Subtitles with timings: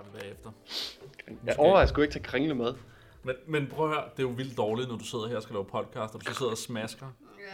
[0.00, 0.50] vi bagefter.
[1.46, 2.74] Jeg overvejer sgu ikke til kringle med.
[3.22, 5.42] Men, men prøv at høre, det er jo vildt dårligt, når du sidder her og
[5.42, 7.06] skal lave podcast, og du så sidder og smasker.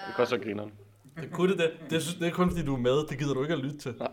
[0.06, 0.72] Det kan også grineren.
[1.16, 3.06] Det, kunne det, det, det, synes, det er kun fordi, du er med.
[3.06, 3.94] Det gider du ikke at lytte til.
[3.98, 4.08] Nej.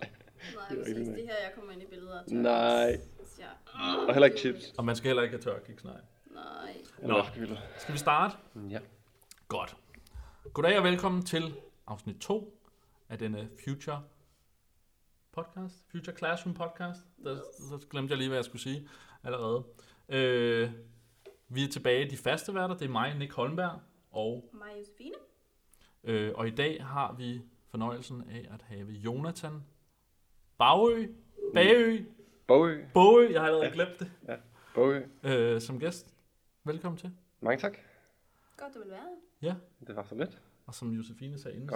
[0.55, 2.20] Nej, Det er Det her, jeg kommer ind i billeder.
[2.20, 3.00] af Nej.
[3.40, 3.46] Ja.
[4.08, 4.73] Og heller ikke chips.
[4.78, 5.94] Og man skal heller ikke have tørkiks, nej.
[6.34, 6.73] Nej.
[7.38, 8.36] Hvad Skal vi starte?
[8.70, 8.80] Ja.
[9.48, 9.76] Godt.
[10.54, 11.55] Goddag og velkommen til
[11.88, 12.57] afsnit 2
[13.10, 14.02] af denne Future
[15.35, 15.75] podcast.
[15.91, 17.02] Future Classroom podcast.
[17.23, 18.88] Der, så glemte jeg lige, hvad jeg skulle sige
[19.23, 19.63] allerede.
[20.09, 20.71] Øh,
[21.49, 22.76] vi er tilbage de faste værter.
[22.77, 23.79] Det er mig, Nick Holmberg.
[24.12, 25.16] Og, Mig og Josefine.
[26.03, 29.63] øh, og i dag har vi fornøjelsen af at have Jonathan
[30.57, 31.07] Bagø.
[31.54, 32.05] Bagø.
[32.48, 32.85] Bogø.
[32.93, 33.29] Bogø.
[33.31, 34.12] Jeg har allerede glemt det.
[34.76, 35.05] Bogø.
[35.23, 36.13] Øh, som gæst.
[36.63, 37.12] Velkommen til.
[37.41, 37.77] Mange tak.
[38.57, 39.07] Godt, du vil være.
[39.41, 39.55] Ja.
[39.88, 40.41] Det var så lidt.
[40.66, 41.70] Og som Josefine sagde inden,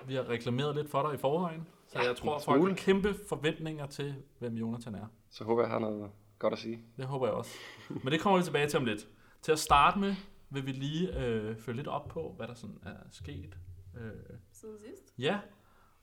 [0.00, 2.68] at vi har reklameret lidt for dig i forvejen, så Ja, jeg tror, en folk
[2.68, 5.06] har kæmpe forventninger til, hvem Jonathan er.
[5.30, 6.84] Så håber jeg, har noget godt at sige.
[6.96, 7.50] Det håber jeg også.
[7.88, 9.08] Men det kommer vi tilbage til om lidt.
[9.42, 10.14] Til at starte med,
[10.50, 13.58] vil vi lige øh, følge lidt op på, hvad der sådan er sket.
[13.96, 14.10] Øh,
[14.52, 15.14] Siden sidst.
[15.18, 15.38] ja,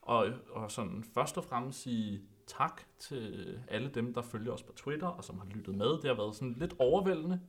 [0.01, 4.73] og, og sådan først og fremmest sige tak til alle dem, der følger os på
[4.73, 5.87] Twitter, og som har lyttet med.
[5.87, 7.39] Det har været sådan lidt overvældende.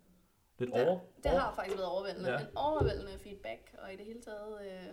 [0.59, 2.31] Lidt Ja, over, Det over, har faktisk været overvældende.
[2.33, 2.41] Ja.
[2.41, 4.89] En overvældende feedback, og i det hele taget, øh,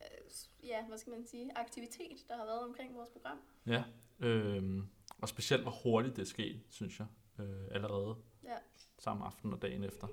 [0.00, 3.38] øh, ja, hvad skal man sige, aktivitet, der har været omkring vores program.
[3.66, 3.84] Ja,
[4.20, 4.88] øhm,
[5.22, 7.06] og specielt hvor hurtigt det er sket, synes jeg,
[7.38, 8.56] øh, allerede Ja.
[8.98, 10.06] samme aften og dagen efter.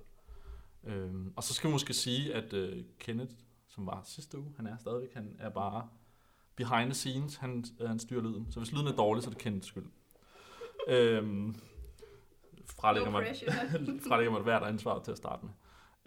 [0.83, 3.33] Øhm, og så skal vi måske sige, at øh, Kenneth,
[3.67, 5.89] som var sidste uge, han er stadigvæk, han er bare
[6.55, 8.51] behind the scenes, han, øh, han styrer lyden.
[8.51, 9.85] Så hvis lyden er dårlig, så er det Kenneths skyld.
[10.87, 11.55] Øhm,
[12.81, 13.51] fralægger No pressure.
[14.09, 15.53] fralægger mig hvert ansvar til at starte med.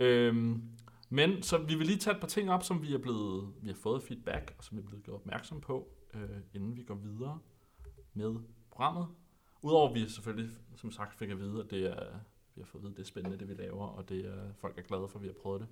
[0.06, 0.62] Øhm,
[1.08, 3.69] men så vi vil lige tage et par ting op, som vi er blevet, vi
[3.69, 6.20] har fået feedback, og som vi er blevet gjort opmærksom på, øh,
[6.55, 7.39] inden vi går videre
[8.14, 8.34] med
[8.70, 9.07] programmet.
[9.63, 12.07] Udover at vi selvfølgelig, som sagt, fik at vide, at det er,
[12.55, 14.52] vi har fået at vide, at det er spændende, det vi laver, og det er,
[14.52, 15.68] folk er glade for, at vi har prøvet det.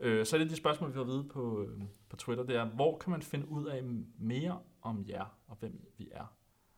[0.00, 2.64] Øh, så er det de spørgsmål, vi har vide på, øh, på Twitter, det er,
[2.64, 3.82] hvor kan man finde ud af
[4.18, 6.34] mere om jer, og hvem vi er,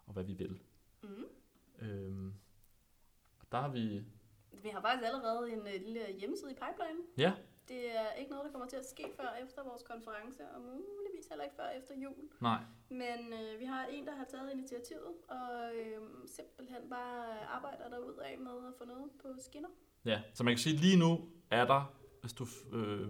[0.07, 0.61] og hvad vi vil?
[1.03, 1.87] Mm.
[1.87, 2.50] Øh, og
[3.53, 4.05] der har vi,
[4.63, 7.01] Vi har faktisk allerede en øh, lille hjemmeside i pipeline.
[7.19, 7.33] ja,
[7.69, 11.27] Det er ikke noget, der kommer til at ske før efter vores konference, og muligvis
[11.29, 12.15] heller ikke før efter jul.
[12.41, 17.89] nej, Men øh, vi har en, der har taget initiativet, og øh, simpelthen bare arbejder
[17.89, 19.69] derud af med at få noget på skinner.
[20.05, 23.09] Ja, så man kan sige, lige nu er der, hvis du øh,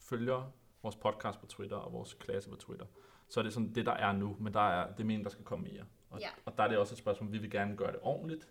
[0.00, 0.52] følger
[0.82, 2.86] vores podcast på Twitter og vores klasse på Twitter,
[3.28, 5.30] så er det sådan det, der er nu, men der er, det er meningen, der
[5.30, 5.84] skal komme mere.
[6.10, 6.28] Og, Ja.
[6.44, 8.48] og der er det også et spørgsmål, vi vil gerne gøre det ordentligt.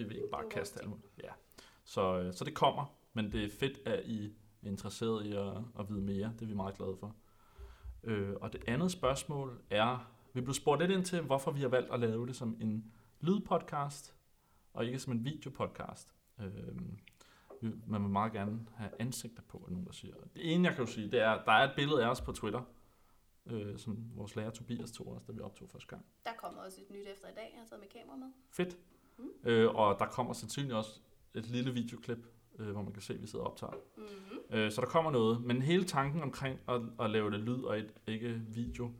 [0.00, 1.06] Vi vil ikke bare kaste alt muligt.
[1.22, 1.30] Ja.
[1.84, 5.56] Så, øh, så det kommer, men det er fedt, at I er interesseret i at,
[5.78, 6.32] at vide mere.
[6.34, 7.14] Det er vi meget glade for.
[8.04, 11.68] Øh, og det andet spørgsmål er, vi blev spurgt lidt ind til, hvorfor vi har
[11.68, 14.14] valgt at lave det som en lydpodcast,
[14.72, 16.14] og ikke som en videopodcast.
[16.40, 16.80] Øh,
[17.86, 20.14] man vil meget gerne have ansigter på, er nogen, der siger.
[20.34, 22.32] Det ene, jeg kan jo sige, det er, der er et billede af os på
[22.32, 22.62] Twitter,
[23.46, 26.06] øh, som vores lærer Tobias tog os, da vi optog første gang.
[26.24, 27.50] Der kommer også et nyt efter i dag.
[27.52, 28.28] Jeg har taget med kamera med.
[28.50, 28.76] Fedt.
[29.20, 29.50] Mm.
[29.50, 31.00] Øh, og der kommer sandsynligvis også
[31.34, 32.26] et lille videoklip,
[32.58, 33.72] øh, hvor man kan se, at vi sidder og optager.
[33.96, 34.56] Mm-hmm.
[34.56, 35.44] Øh, så der kommer noget.
[35.44, 38.90] Men hele tanken omkring at, at lave det lyd og et, ikke video,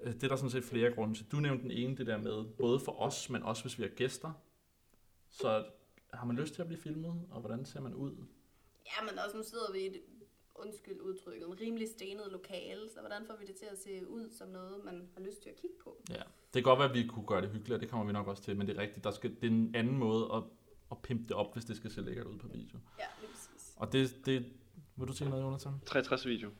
[0.00, 1.26] øh, det er der sådan set flere grunde til.
[1.32, 3.90] Du nævnte den ene, det der med, både for os, men også hvis vi har
[3.90, 4.32] gæster.
[5.30, 5.64] Så
[6.12, 8.12] har man lyst til at blive filmet, og hvordan ser man ud?
[8.86, 10.02] Ja, men også nu sidder vi i et,
[10.66, 14.30] undskyld udtrykket, en rimelig stenet lokale, så hvordan får vi det til at se ud
[14.30, 16.02] som noget, man har lyst til at kigge på?
[16.10, 18.12] Ja, det kan godt være, at vi kunne gøre det hyggeligt, og det kommer vi
[18.12, 20.42] nok også til, men det er rigtigt, der skal, det er en anden måde at,
[20.90, 22.78] at pimpe det op, hvis det skal se lækkert ud på video.
[22.98, 23.74] Ja, lige præcis.
[23.76, 24.52] Og det, det
[24.96, 25.72] vil du sige noget, Jonathan?
[25.86, 26.50] 63 video.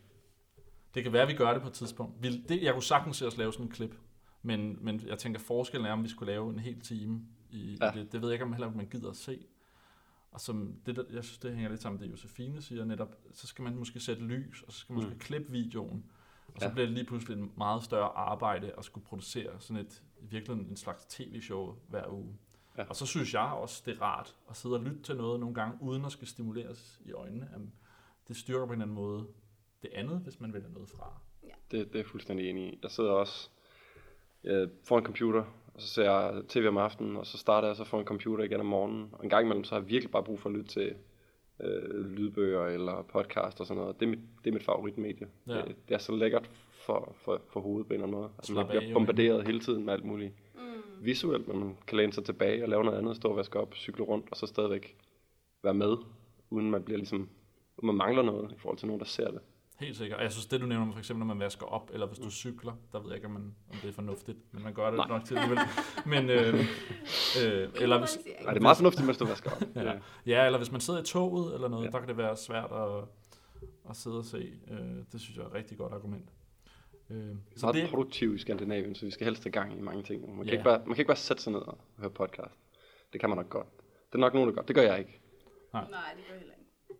[0.94, 2.22] Det kan være, at vi gør det på et tidspunkt.
[2.22, 3.94] Vi, det, jeg kunne sagtens se os lave sådan en klip,
[4.42, 7.92] men, men jeg tænker, forskellen er, om vi skulle lave en hel time i, ja.
[7.92, 8.12] I det.
[8.12, 9.46] Det ved jeg ikke, om heller man gider at se.
[10.30, 13.14] Og som det, der, jeg synes, det hænger lidt sammen med det, Josefine siger netop,
[13.32, 15.20] så skal man måske sætte lys, og så skal man måske Mm.
[15.20, 16.04] klippe videoen.
[16.54, 16.72] Og så Ja.
[16.72, 20.70] bliver det lige pludselig en meget større arbejde at skulle producere sådan et, i virkeligheden
[20.70, 22.38] en slags tv-show hver uge.
[22.78, 22.84] Ja.
[22.84, 25.54] Og så synes jeg også, det er rart at sidde og lytte til noget nogle
[25.54, 27.48] gange, uden at skal stimuleres i øjnene.
[27.52, 27.72] Jamen,
[28.28, 29.26] Det styrker på en eller anden måde
[29.82, 31.20] det andet, hvis man vælger noget fra.
[31.42, 32.78] Det, det er jeg fuldstændig enig i.
[32.82, 33.50] Jeg sidder også
[34.44, 35.44] øh, foran en computer,
[35.78, 38.44] og så ser jeg tv om aftenen, og så starter jeg så foran en computer
[38.44, 39.08] igen om morgenen.
[39.12, 40.94] Og en gang imellem, så har jeg virkelig bare brug for at lytte til
[41.60, 44.00] øh, lydbøger eller podcast og sådan noget.
[44.00, 45.26] Det er mit, det er mit favoritmedie.
[45.46, 45.54] Ja.
[45.54, 48.30] Det, det er så lækkert for, for, for hovedet på en eller anden måde.
[48.38, 51.04] Altså, man bliver bombarderet hele tiden med alt muligt Mm.
[51.04, 53.74] visuelt, men man kan læne sig tilbage og lave noget andet, stå og vaske op,
[53.74, 54.96] cykle rundt, og så stadigvæk
[55.62, 55.96] være med,
[56.50, 57.28] uden man bliver ligesom,
[57.82, 59.40] man mangler noget i forhold til nogen, der ser det.
[59.80, 60.16] Helt sikkert.
[60.18, 62.30] Og jeg synes, det du nævner, for eksempel når man vasker op, eller hvis du
[62.30, 64.96] cykler, der ved jeg ikke, om, man, om det er fornuftigt, men man gør det
[64.96, 65.08] Nej.
[65.08, 65.58] nok til alligevel.
[66.06, 66.54] Men, øh,
[67.42, 69.62] øh, eller hvis, Nej, det er meget fornuftigt, mens du vasker op.
[69.76, 69.92] Ja.
[70.26, 70.46] ja.
[70.46, 71.90] eller hvis man sidder i toget eller noget, ja.
[71.90, 73.04] Der kan det være svært at,
[73.90, 74.52] at sidde og se.
[74.70, 74.78] Øh,
[75.12, 76.28] det synes jeg er et rigtig godt argument.
[77.10, 79.80] Øh, er så meget det, produktive i Skandinavien, så vi skal helst have gang i
[79.80, 80.20] mange ting.
[80.28, 80.52] Man kan, Ja.
[80.52, 82.54] ikke bare, man kan ikke bare sætte sig ned og høre podcast.
[83.12, 83.66] Det kan man nok godt.
[84.08, 84.62] Det er nok nogen, der gør.
[84.62, 85.20] Det gør jeg ikke.
[85.72, 86.57] Nej, det gør jeg heller ikke.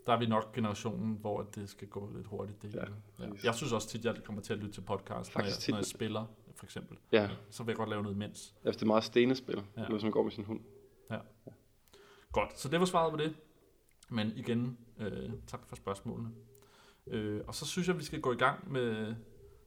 [0.09, 2.63] Der er vi nok generationen, hvor det skal gå lidt hurtigt.
[2.63, 2.85] Det Ja,
[3.19, 3.31] ja.
[3.45, 5.85] Jeg synes også tit, jeg kommer til at lytte til podcast, når jeg, når jeg
[5.87, 6.99] spiller, for eksempel.
[7.13, 8.55] Ja, Så vil jeg godt lave noget imens.
[8.65, 9.83] efter det er meget stenespil, Ja.
[9.83, 9.89] ja.
[9.89, 10.61] hvis man går med sin hund.
[12.33, 13.37] Godt, så det var svaret på det.
[14.09, 16.31] Men igen, øh, tak for spørgsmålene.
[17.07, 19.15] Øh, og så synes jeg, vi skal gå i gang med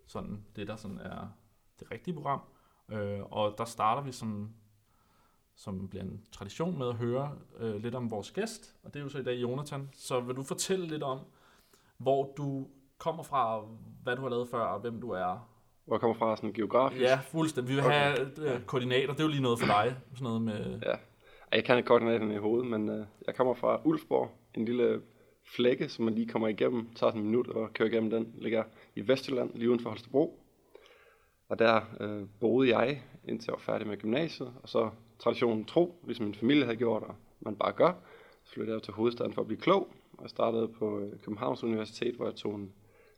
[0.08, 1.28] sådan det, der sådan er
[1.80, 2.42] det rigtige program.
[2.92, 4.54] Øh, og der starter vi som,
[5.56, 8.76] som bliver en tradition med at høre øh, lidt om vores gæst.
[8.84, 9.90] Og det er jo så i dag Jonathan.
[9.94, 11.20] Så vil du fortælle lidt om,
[11.98, 12.68] hvor du
[12.98, 13.62] kommer fra,
[14.04, 15.48] hvad du har lavet før, og hvem du er.
[15.86, 17.02] Hvor jeg kommer fra sådan geografisk.
[17.02, 17.70] Ja, fuldstændig.
[17.70, 18.00] Vi vil Okay.
[18.00, 19.14] have øh, koordinater.
[19.14, 19.96] Det er jo lige noget for dig.
[20.14, 20.80] Sådan noget med...
[20.86, 20.94] Ja.
[21.52, 25.02] Jeg kan ikke koordinaterne i hovedet, men øh, jeg kommer fra Ulfborg, en lille
[25.56, 28.64] flække, som man lige kommer igennem, tager sådan en minut og kører igennem den, ligger
[28.96, 30.44] i Vestjylland, lige uden for Holstebro.
[31.50, 34.90] Og der øh, boede jeg, indtil jeg var færdig med gymnasiet, og så
[35.24, 37.94] traditionen tro, ligesom min familie havde gjort, og man bare gør,
[38.44, 39.88] så flyttede jeg til hovedstaden for at blive klog,
[40.18, 42.74] og jeg startede på øh, Københavns Universitet, hvor jeg tog en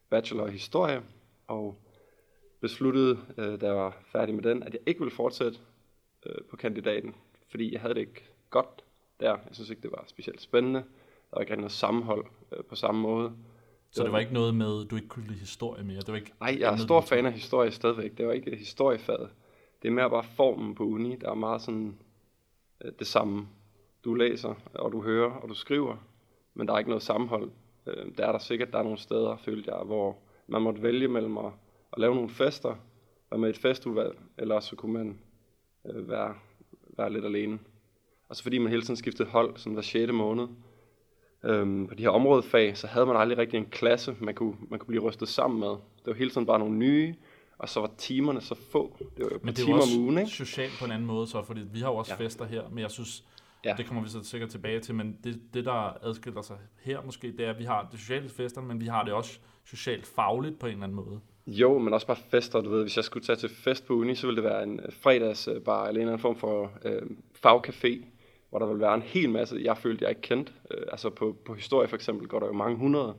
[0.10, 1.02] bachelor i historie,
[1.48, 1.76] og
[2.62, 5.60] besluttede, øh, da jeg var færdig med den, at jeg ikke ville fortsætte
[6.26, 7.16] øh, på kandidaten,
[7.50, 8.84] fordi jeg havde det ikke godt
[9.20, 9.30] der.
[9.30, 10.80] Jeg synes ikke, det var specielt spændende.
[10.80, 13.32] Der var ikke rigtig noget sammenhold øh, på samme måde.
[13.92, 16.00] Så det var ikke noget med, du ikke kunne lide historie mere?
[16.00, 18.18] Det var ikke Nej, jeg er stor fan af historie stadigvæk.
[18.18, 19.30] Det var ikke historiefaget.
[19.84, 21.98] Det er mere bare formen på uni, der er meget sådan
[22.84, 23.48] øh, det samme.
[24.06, 25.98] Du læser, og du hører, og du skriver,
[26.54, 27.52] men der er ikke noget sammenhold.
[27.88, 31.08] Øh, der er der sikkert, der er nogle steder, følte jeg, hvor man måtte vælge
[31.08, 31.52] mellem at,
[31.94, 32.76] at lave nogle fester,
[33.32, 35.20] være med et festudvalg, eller så kunne man
[35.86, 36.36] øh, være,
[36.98, 37.60] være lidt alene.
[38.30, 40.12] Og så fordi man hele tiden skiftede hold, sådan hver 6.
[40.12, 40.48] måned,
[41.44, 44.80] øhm, på de her områdefag, så havde man aldrig rigtig en klasse, man kunne, man
[44.80, 45.70] kunne blive rystet sammen med.
[45.70, 47.16] Det var hele tiden bare nogle nye,
[47.64, 48.98] og så var timerne så få.
[49.00, 50.32] Det var jo Men det er timer også om ugen, ikke?
[50.32, 52.26] socialt på en anden måde, så, fordi vi har jo også ja.
[52.26, 53.24] Fester her, men jeg synes,
[53.66, 53.70] ja.
[53.70, 53.76] Ja.
[53.78, 57.32] det kommer vi så sikkert tilbage til, men det, det, der adskiller sig her måske,
[57.32, 60.60] det er, at vi har det sociale fester, men vi har det også socialt fagligt
[60.60, 61.20] på en eller anden måde.
[61.48, 62.82] Jo, men også bare fester, du ved.
[62.82, 65.88] Hvis jeg skulle tage til fest på uni, så ville det være en øh, fredagsbar
[65.88, 67.02] eller en eller anden form for øh,
[67.46, 68.06] fagcafé,
[68.50, 70.52] hvor der ville være en hel masse, jeg følte, jeg ikke kendte.
[70.72, 73.16] Øh, altså på, på historie for eksempel går der jo mange hundrede,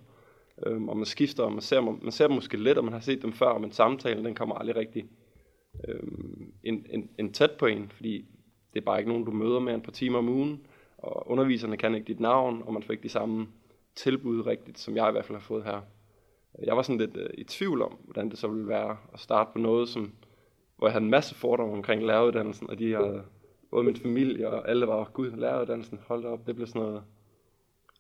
[0.67, 3.01] øh, og man skifter, og man ser, man ser dem måske lidt, og man har
[3.01, 5.05] set dem før, men samtalen, den kommer aldrig rigtig
[5.89, 8.25] øhm, en, en, en tæt på en, fordi
[8.75, 10.67] det er bare ikke nogen, du møder mere end et par timer om ugen,
[10.99, 13.49] og underviserne kan ikke dit navn, og man får ikke de samme
[13.95, 15.81] tilbud rigtigt, som jeg i hvert fald har fået her.
[16.63, 19.51] Jeg var sådan lidt øh, i tvivl om, hvordan det så ville være at starte
[19.53, 20.13] på noget, som,
[20.77, 23.23] hvor jeg havde en masse fordomme omkring læreruddannelsen, og de havde,
[23.71, 27.03] både min familie og alle var, gud, læreruddannelsen, hold op, det blev sådan noget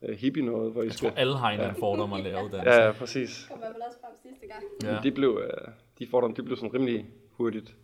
[0.08, 1.10] øh, hippie noget, hvor I Jeg skal...
[1.10, 2.70] tror, alle har en anden fordom at lære uddannelse.
[2.80, 3.46] Ja, ja, præcis.
[3.50, 4.62] Kom hvert fald også frem sidste gang.
[4.82, 4.94] Ja.
[4.94, 5.00] Ja.
[5.02, 5.68] De, blev, øh,
[5.98, 7.76] de fordomme, de blev sådan rimelig hurtigt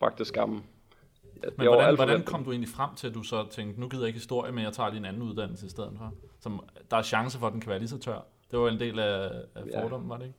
[0.00, 0.62] bragt til skamme.
[1.42, 3.80] Ja, det Men var hvordan, hvordan kom du egentlig frem til, at du så tænkte,
[3.80, 6.12] nu gider jeg ikke historie, men jeg tager lige en anden uddannelse i stedet for?
[6.40, 8.24] Som, der er chance for, at den kan være lige så tør.
[8.50, 9.82] Det var en del af, af Ja.
[9.82, 10.38] fordommen, var det ikke?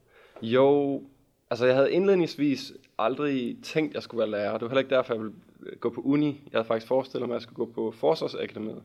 [0.56, 1.02] Jo,
[1.50, 4.52] altså jeg havde indledningsvis aldrig tænkt, at jeg skulle være lærer.
[4.54, 5.36] Det var heller ikke derfor, jeg ville
[5.80, 6.28] gå på uni.
[6.28, 8.84] Jeg havde faktisk forestillet mig, at jeg skulle gå på Forsvarsakademiet.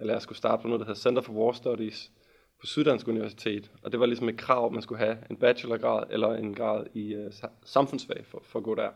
[0.00, 2.12] Eller jeg skulle starte på noget, der hedder Center for War Studies
[2.60, 3.70] på Syddansk Universitet.
[3.82, 6.86] Og det var ligesom et krav, at man skulle have en bachelorgrad eller en grad
[6.94, 7.32] i uh,
[7.64, 8.90] samfundsfag for, for at gå der.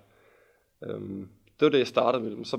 [0.95, 1.29] Um,
[1.61, 2.37] det var det, jeg startede med.
[2.37, 2.59] Men så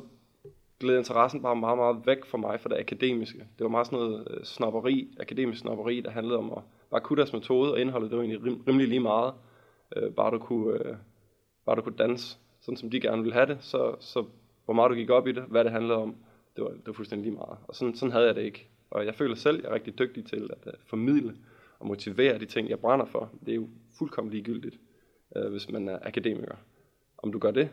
[0.79, 3.37] gled interessen bare meget, meget væk fra mig for det akademiske.
[3.37, 7.17] Det var meget sådan noget øh, snopperi, akademisk snopperi, der handlede om at bare kunne
[7.17, 9.33] deres metode, og indholdet, det var egentlig rim, rimelig lige meget.
[9.97, 10.95] Uh, bare, du kunne, uh,
[11.65, 14.25] bare du kunne danse, sådan som de gerne ville have det, så, så
[14.65, 16.15] hvor meget du gik op i det, hvad det handlede om,
[16.55, 17.57] det var, det var fuldstændig lige meget.
[17.67, 18.69] Og sådan, sådan havde jeg det ikke.
[18.89, 21.35] Og jeg føler selv, at jeg er rigtig dygtig til at uh, formidle
[21.79, 23.31] og motivere de ting, jeg brænder for.
[23.45, 24.79] Det er jo fuldkommen ligegyldigt,
[25.35, 26.55] uh, hvis man er akademiker.
[27.17, 27.69] Om du gør det,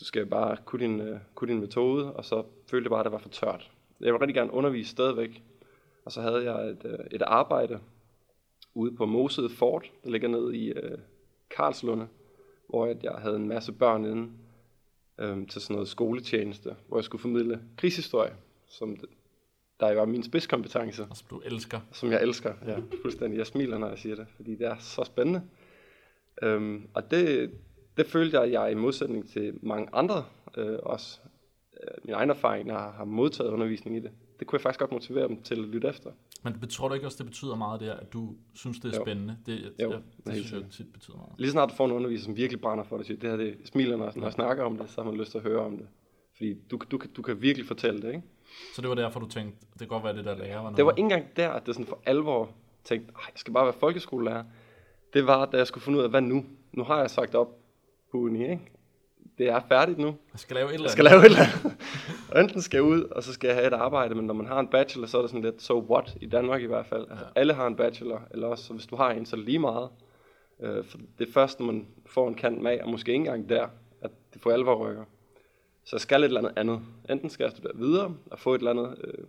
[0.00, 3.04] du skal bare kunne din, uh, kunne din metode, og så følte jeg bare, at
[3.04, 3.70] det var for tørt.
[4.00, 5.42] Jeg vil rigtig gerne undervise stadigvæk.
[6.04, 7.80] Og så havde jeg et, uh, et arbejde
[8.74, 10.98] ude på Mosede Fort, der ligger nede i uh,
[11.50, 12.08] Karlslunde,
[12.68, 14.30] hvor jeg havde en masse børn inde
[15.18, 18.32] øhm, til sådan noget skoletjeneste, hvor jeg skulle formidle krigshistorie,
[18.68, 19.08] som det,
[19.80, 21.80] der jo er min spidskompetence, Altså, du elsker.
[21.92, 22.54] som jeg elsker.
[22.66, 23.38] Ja, fuldstændig.
[23.38, 25.42] Jeg smiler, når jeg siger det, fordi det er så spændende.
[26.42, 27.50] Øhm, og det,
[27.96, 30.24] det følte jeg, jeg i modsætning til mange andre,
[30.56, 31.18] øh, også
[31.82, 34.92] øh, min egen erfaring, har, har modtaget undervisning i det, det kunne jeg faktisk godt
[34.92, 36.10] motivere dem til at lytte efter.
[36.42, 39.04] Men tror du ikke også, det betyder meget der, at du synes, det er Jo.
[39.04, 39.36] spændende?
[39.46, 41.32] Det, Jo, ja, det helt synes jeg tit betyder meget.
[41.38, 43.56] Lige snart du får en underviser, som virkelig brænder for det, siger, det her det
[43.64, 45.76] smiler, når, når jeg snakker om det, så har man lyst til at høre om
[45.76, 45.86] det.
[46.36, 48.22] Fordi du, du, kan- du kan virkelig fortælle det, ikke?
[48.74, 50.76] Så det var derfor, du tænkte, det kan godt være, det der lærer var noget.
[50.76, 52.50] Det var ikke engang der, at det sådan for alvor
[52.84, 54.44] tænkte, "Ej, jeg skal bare være folkeskolelærer.
[55.14, 56.44] Det var, da jeg skulle finde ud af, hvad nu?
[56.72, 57.48] Nu har jeg sagt op
[58.12, 58.62] på uni, ikke?
[59.38, 60.06] Det er færdigt nu.
[60.06, 61.76] Jeg skal lave et eller Jeg skal lave et eller andet.
[62.32, 64.46] Og enten skal jeg ud, og så skal jeg have et arbejde, men når man
[64.46, 67.06] har en bachelor, så er det sådan lidt, so what, i Danmark i hvert fald.
[67.10, 67.40] Altså, Ja.
[67.40, 69.88] alle har en bachelor, eller også, så hvis du har en, så lige meget.
[70.60, 73.48] Øh, for det er først, når man får en kant med, og måske ikke engang
[73.48, 73.66] der,
[74.00, 75.04] at det for alvor rykker.
[75.84, 76.80] Så jeg skal et eller andet andet.
[77.10, 79.24] Enten skal jeg studere videre, og få et eller andet øh,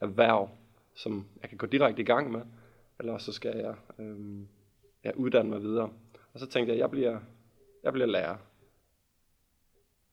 [0.00, 0.48] erhverv,
[0.94, 2.40] som jeg kan gå direkte i gang med,
[3.00, 4.16] eller også så skal jeg øh,
[5.04, 5.88] ja, uddanne mig videre.
[6.34, 7.18] Og så tænkte jeg, jeg bliver,
[7.84, 8.36] jeg bliver lærer.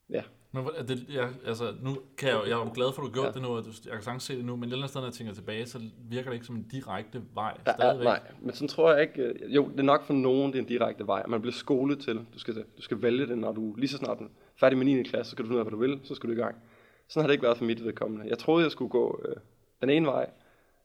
[0.10, 0.22] Ja,
[0.52, 3.08] Men er det, jeg, altså, nu kan jeg, jeg er jo glad for, at du
[3.08, 3.28] har gjort Ja.
[3.28, 3.34] ja.
[3.34, 5.02] det nu, og du, jeg kan sagtens se det nu, men et eller andet sted,
[5.02, 8.04] når jeg tænker tilbage, så virker det ikke som en direkte vej er, stadigvæk.
[8.06, 9.22] nej, men sådan tror jeg ikke.
[9.24, 11.24] øh, Jo, det er nok for nogen, det er en direkte vej.
[11.28, 12.16] Man bliver skolet til.
[12.34, 15.04] Du skal, du skal vælge det, når du lige så snart er færdig med 9.
[15.04, 16.56] klasse, så skal du finde ud af, hvad du vil, så skal du i gang.
[17.08, 18.30] Sådan har det ikke været for mit vedkommende.
[18.30, 19.36] Jeg troede, jeg skulle gå øh,
[19.82, 20.30] den ene vej,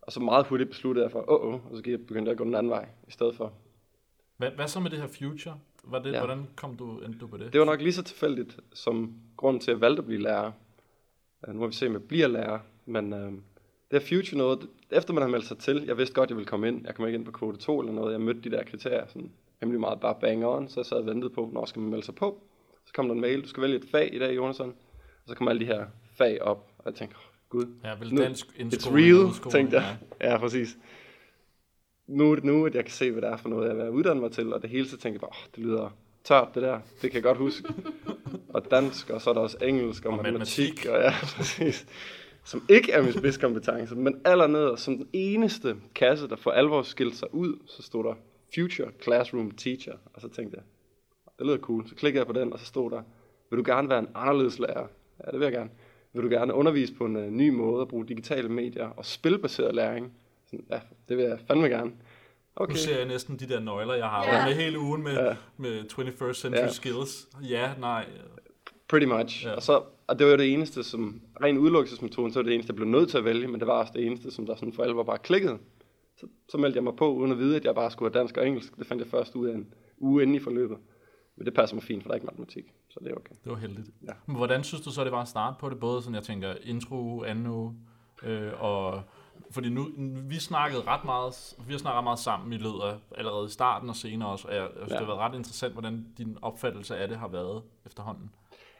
[0.03, 2.37] og så meget hurtigt besluttede jeg for, åh, oh, oh, og så begyndte jeg at
[2.39, 3.53] gå den anden vej i stedet for.
[4.37, 5.59] Hvad, hvad så med det her future?
[5.85, 6.19] Var det, Ja.
[6.19, 6.25] ja.
[6.25, 7.53] Hvordan kom du, endte du på det?
[7.53, 10.53] Det var nok lige så tilfældigt som grunden til, at jeg valgte at blive lærer.
[11.49, 12.59] Øh, Nu må vi se, om jeg bliver lærer.
[12.87, 13.33] Men øh,
[13.91, 16.47] det er future noget, efter man har meldt sig til, jeg vidste godt, jeg ville
[16.49, 16.87] komme ind.
[16.87, 18.13] Jeg kom ikke ind på kvote 2 eller noget.
[18.13, 21.07] Jeg mødte de der kriterier sådan hemmelig meget bare bang on, så jeg sad og
[21.07, 22.43] ventede på, når skal man melde sig på.
[22.87, 24.69] Så kom der en mail, du skal vælge et fag i dag, Jonasson.
[25.23, 25.87] Og så kom alle de her
[26.19, 29.97] fag op, og jeg tænkte, oh, gud, Ja, vel Nu- dansk it's real, tænkte jeg.
[30.21, 30.79] Ja, præcis.
[32.11, 33.89] Nu er det nu, at jeg kan se, hvad det er for noget, jeg vil
[33.89, 36.63] uddanne mig til, og det hele så tænker jeg bare, oh, det lyder tørt, det
[36.63, 36.81] der.
[37.03, 37.75] Det kan jeg godt huske.
[38.55, 41.87] og dansk, og så er der også engelsk og, Og matematik, og ja, præcis.
[42.45, 47.17] Som ikke er min spidskompetence, men allernede, som den eneste kasse, der for alvor skilte
[47.17, 48.15] sig ud, så stod der
[48.55, 50.65] Future Classroom Teacher, og så tænkte jeg,
[51.39, 51.89] det lyder cool.
[51.89, 53.03] Så klikkede jeg på den, og så stod der,
[53.51, 54.87] vil du gerne være en anderledes lærer?
[55.27, 55.71] Ja, det vil jeg gerne.
[56.13, 59.75] Vil du gerne undervise på en uh, ny måde at bruge digitale medier og spilbaseret
[59.75, 60.13] læring?
[60.51, 61.93] Sådan, ja, det vil jeg fandme gerne.
[62.57, 62.73] Okay.
[62.73, 64.33] Nu ser jeg næsten de der nøgler, jeg har Ja.
[64.35, 64.47] yeah.
[64.49, 65.25] med hele ugen med, Ja.
[65.25, 65.37] ja.
[65.57, 66.65] med 21st century Ja.
[66.67, 66.73] ja.
[66.73, 67.29] skills.
[67.43, 68.07] Ja, nej.
[68.89, 69.45] Pretty much.
[69.45, 69.53] Ja.
[69.55, 72.71] Og, så, og det var jo det eneste, som, ren udelukkelsesmetoden, så var det eneste,
[72.71, 74.73] jeg blev nødt til at vælge, men det var også det eneste, som der sådan
[74.73, 75.59] for alvor bare klikkede.
[76.17, 78.37] Så, så meldte jeg mig på, uden at vide, at jeg bare skulle have dansk
[78.37, 78.77] og engelsk.
[78.79, 80.79] Det fandt jeg først ud af en uge inde i forløbet.
[81.37, 83.35] Men det passer mig fint, for der er ikke matematik, så det er okay.
[83.45, 83.89] Det var heldigt.
[84.07, 84.13] Ja.
[84.27, 85.81] Men hvordan synes du så, det var at starte på det?
[85.81, 87.75] Både sådan, jeg tænker, intro anden uge,
[88.23, 89.03] øh, og...
[89.51, 89.89] Fordi nu,
[90.29, 93.51] vi snakkede ret meget, vi har snakket ret meget sammen i løbet af allerede i
[93.51, 94.95] starten og senere også, og jeg, jeg synes, Ja.
[94.99, 98.31] det har været ret interessant, hvordan din opfattelse af det har været efterhånden.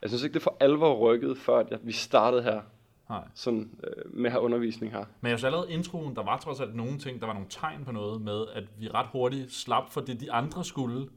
[0.03, 2.61] Jeg synes ikke, det for alvor rykket, før at vi startede her,
[3.09, 3.25] Nej.
[3.35, 5.05] sådan, øh, med have undervisning her.
[5.21, 7.85] Men jeg synes allerede introen, der var trods alt nogle ting, der var nogle tegn
[7.85, 11.01] på noget med, at vi ret hurtigt slap for det, de andre skulle.
[11.01, 11.09] Det,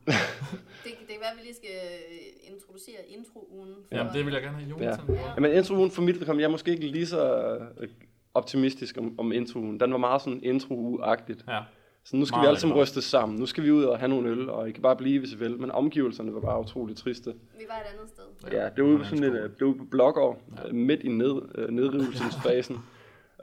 [0.83, 1.69] det kan være, at vi lige skal
[2.11, 3.73] øh, introducere intro-ugen.
[3.87, 5.05] for- Jamen, det vil jeg gerne have Jonathan.
[5.09, 5.13] Ja.
[5.21, 5.31] Ja.
[5.35, 7.45] Jamen introen for mit vedkommende, jeg er måske ikke lige så
[7.77, 7.89] øh,
[8.33, 9.79] optimistisk om, om introen.
[9.79, 11.43] Den var meget sådan intro-agtigt.
[11.47, 11.59] ja.
[12.05, 13.39] Så nu skal Meget vi alle sammen rystes sammen.
[13.39, 15.37] Nu skal vi ud og have nogle øl, og I kan bare blive, hvis I
[15.37, 15.59] vil.
[15.59, 17.33] Men omgivelserne var bare utroligt triste.
[17.57, 18.51] Vi var et andet sted.
[18.59, 19.39] Ja, det var ude på sådan skole.
[19.39, 20.71] øh, det var på Blågård, ja.
[20.73, 22.77] midt i ned, øh, nedrivelsesfasen.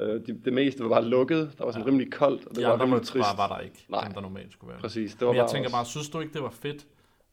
[0.00, 1.50] Øh, det, det meste var bare lukket.
[1.58, 1.90] Der var sådan Ja.
[1.90, 3.16] rimelig koldt, og det De var rimelig var, trist.
[3.16, 4.04] var, var der ikke, Nej.
[4.04, 4.80] dem der normalt skulle være.
[4.80, 6.86] Præcis, det var Men jeg bare tænker også- bare, synes du ikke, det var fedt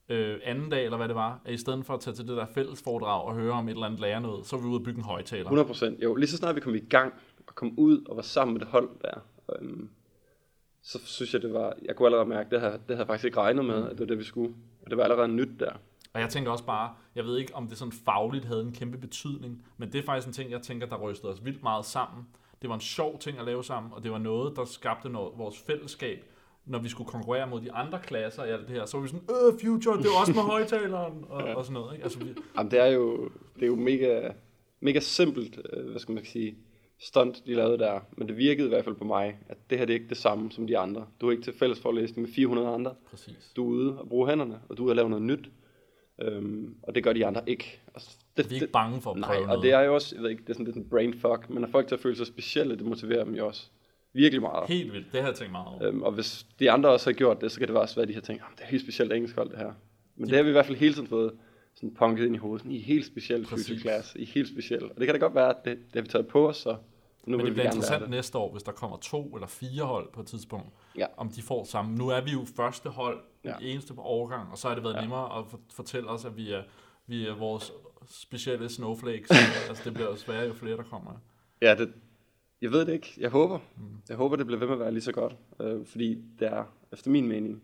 [0.10, 2.38] øh, anden dag, eller hvad det var, at i stedet for at tage til det
[2.38, 4.84] der fællesforedrag og høre om et eller andet lære noget, så var vi ude og
[4.84, 5.44] bygge en højtaler.
[5.44, 6.04] 100 procent.
[6.04, 7.14] Jo, lige så snart vi kom i gang
[7.48, 9.20] og kom ud og var sammen med det hold der,
[9.56, 9.90] øhm,
[10.82, 11.74] så synes jeg, det var...
[11.86, 14.00] Jeg kunne allerede mærke, det havde, det havde jeg faktisk ikke regnet med, at det
[14.00, 14.56] var det, vi skulle.
[14.82, 15.72] Og det var allerede nyt der.
[16.14, 18.98] Og jeg tænker også bare, jeg ved ikke, om det sådan fagligt havde en kæmpe
[18.98, 22.28] betydning, men det er faktisk en ting, jeg tænker, der rystede os vildt meget sammen.
[22.62, 25.32] Det var en sjov ting at lave sammen, og det var noget, der skabte noget,
[25.38, 26.26] vores fællesskab,
[26.66, 28.86] når vi skulle konkurrere mod de andre klasser og alt det her.
[28.86, 31.94] Så var vi sådan, øh, future, det er også med højtaleren, og, og sådan noget.
[31.94, 32.04] Ikke?
[32.04, 34.30] Altså, vi, Jamen, det er jo, det er jo mega,
[34.80, 36.58] mega simpelt, øh, hvad skal man sige,
[37.00, 38.00] stunt, de lavede der.
[38.18, 40.18] Men det virkede i hvert fald på mig, at det her det er ikke det
[40.18, 41.06] samme som de andre.
[41.22, 42.96] Du er ikke til fælles forelæsning med 400 andre.
[43.10, 43.52] præcis.
[43.56, 45.50] Du er ude og bruge hænderne, og du er ude og lave noget nyt.
[46.22, 47.80] Øhm, og det gør de andre ikke.
[47.96, 49.64] Altså, det, Vi er ikke bange for at Nej, prøve og noget.
[49.64, 51.64] det er jo også, jeg ved ikke, det er sådan lidt en brain fuck, men
[51.64, 53.68] at folk til at føle sig specielle, det motiverer dem jo også
[54.14, 54.70] virkelig meget.
[54.70, 55.84] Helt vildt, det har jeg tænkt meget over.
[55.88, 58.10] Øhm, og hvis de andre også har gjort det, så kan det også være, at
[58.10, 59.72] de har tænkt, "Jamen, det er helt specielt engelsk hold det her.
[60.16, 61.32] Men De- det har vi i hvert fald hele tiden fået
[61.78, 62.62] sådan punket ind i hovedet.
[62.62, 63.06] Sådan, I er helt
[63.50, 64.16] future class.
[64.16, 64.84] I er helt specielt.
[64.92, 66.78] Og det kan da godt være, at det, det har vi taget på os, så
[67.26, 68.10] nu Men det bliver interessant det.
[68.10, 70.68] næste år, hvis der kommer to eller fire hold på et tidspunkt,
[70.98, 71.06] Ja.
[71.18, 71.96] om de får sammen.
[71.96, 73.54] Nu er vi jo første hold, Ja.
[73.62, 75.02] eneste på overgang, og så har det været Ja.
[75.02, 76.64] nemmere at for- fortælle os, at vi er,
[77.08, 77.72] vi er vores
[78.10, 79.30] specielle snowflakes.
[79.70, 81.12] altså det bliver jo sværere, jo flere der kommer.
[81.62, 81.94] Ja, det,
[82.62, 83.14] Jeg ved det ikke.
[83.18, 83.60] Jeg håber.
[83.78, 83.84] Mm.
[84.10, 85.36] Jeg håber, det bliver ved med at være lige så godt.
[85.62, 87.62] Øh, fordi det er, efter min mening,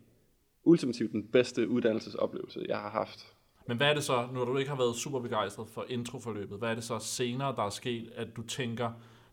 [0.63, 3.32] ultimativt den bedste uddannelsesoplevelse, jeg har haft.
[3.65, 6.69] Men hvad er det så, når du ikke har været super begejstret for introforløbet, hvad
[6.69, 8.91] er det så senere, der er sket, at du tænker,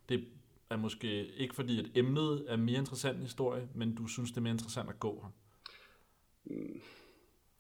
[0.09, 0.25] det
[0.71, 4.37] er måske ikke fordi, at emnet er mere interessant end historie, men du synes, det
[4.37, 5.31] er mere interessant at gå her?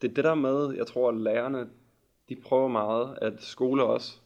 [0.02, 1.68] Det er det der med, jeg tror, at lærerne,
[2.28, 4.18] de prøver meget, at skole også,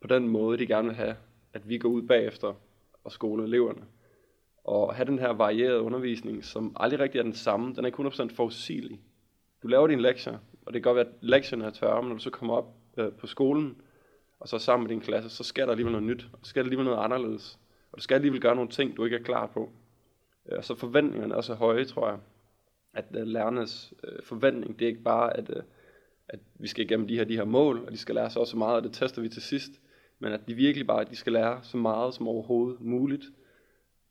[0.00, 1.16] på den måde, de gerne vil have,
[1.52, 2.54] at vi går ud bagefter
[3.04, 3.84] og skole eleverne.
[4.64, 7.74] Og have den her varierede undervisning, som aldrig rigtig er den samme.
[7.74, 9.00] Den er ikke 100% forudsigelig.
[9.62, 12.16] Du laver dine lektier, og det kan godt være, at lektierne er tørre, men når
[12.16, 13.76] du så kommer op øh, på skolen,
[14.40, 16.60] og så sammen med din klasse, så sker der alligevel noget nyt, og så sker
[16.60, 17.58] der alligevel noget anderledes.
[17.92, 19.70] Og du skal alligevel gøre nogle ting, du ikke er klar på.
[20.48, 22.18] Øh, Og så forventningerne er så høje, tror jeg,
[22.94, 25.62] at øh, lærernes øh, forventning, det er ikke bare, at, øh,
[26.28, 28.56] at vi skal igennem de her, de her mål, og de skal lære så også
[28.56, 29.72] meget, og det tester vi til sidst,
[30.18, 33.24] men at de virkelig bare, at de skal lære så meget som overhovedet muligt,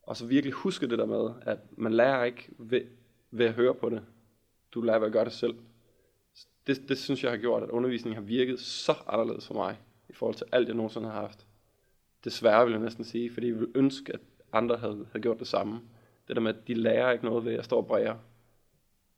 [0.04, 2.82] og så virkelig huske det der med, at man lærer ikke ved,
[3.32, 4.02] ved at høre på det.
[4.72, 5.56] Du lærer ved at gøre det selv.
[6.68, 9.78] Det, det synes jeg har gjort, at undervisningen har virket så anderledes for mig,
[10.10, 11.46] i forhold til alt, jeg nogensinde har haft.
[12.24, 14.20] Desværre vil jeg næsten sige, fordi jeg ville ønske, at
[14.54, 15.82] andre havde, havde gjort det samme.
[16.28, 18.16] Det der med, at de lærer ikke noget ved, at jeg står og bræger.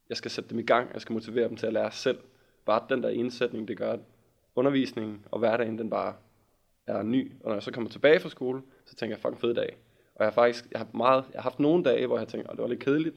[0.10, 2.20] Jeg skal sætte dem i gang, jeg skal motivere dem til at lære selv.
[2.66, 4.00] Bare den der indsætning, det gør, at
[4.56, 6.16] undervisningen og hverdagen, den bare
[6.88, 7.32] er ny.
[7.40, 9.78] Og når jeg så kommer tilbage fra skole, så tænker jeg, fucking fed dag.
[10.16, 12.50] Og jeg har faktisk, jeg har, meget, jeg har haft nogle dage, hvor jeg tænker,
[12.50, 13.16] at det var lidt kedeligt,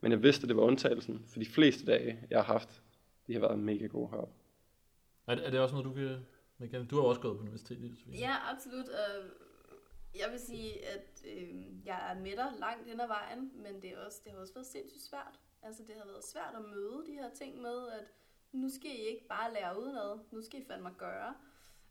[0.00, 2.82] men jeg vidste, at det var undtagelsen, for de fleste dage, jeg har haft,
[3.26, 4.34] de har været mega gode heroppe.
[5.26, 6.26] Er det, er det også noget, du kan...
[6.58, 6.86] Michael?
[6.86, 7.98] Du har også gået på universitetet.
[7.98, 8.18] Sofie.
[8.18, 8.88] Ja, absolut.
[8.88, 9.30] Øh,
[10.20, 13.90] Jeg vil sige, at øh, jeg er med dig langt hen ad vejen, men det,
[13.90, 15.40] er også, det har også været sindssygt svært.
[15.62, 18.04] Altså, det har været svært at møde de her ting med, at
[18.52, 21.34] nu skal I ikke bare lære udenad, nu skal I fandme gøre.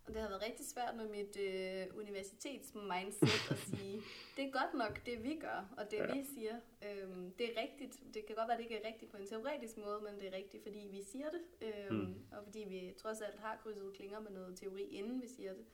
[0.08, 4.02] Og det har været rigtig svært med mit øh, universitets-mindset at sige,
[4.38, 6.14] det er godt nok det, vi gør, og det Ja.
[6.16, 6.60] vi siger.
[6.86, 8.00] Øhm, det er rigtigt.
[8.14, 10.32] Det kan godt være, det ikke er rigtigt på en teoretisk måde, men det er
[10.38, 11.42] rigtigt, fordi vi siger det.
[11.62, 12.26] Øhm, Mm.
[12.32, 15.66] Og fordi vi trods alt har krydset klinger med noget teori, inden vi siger det.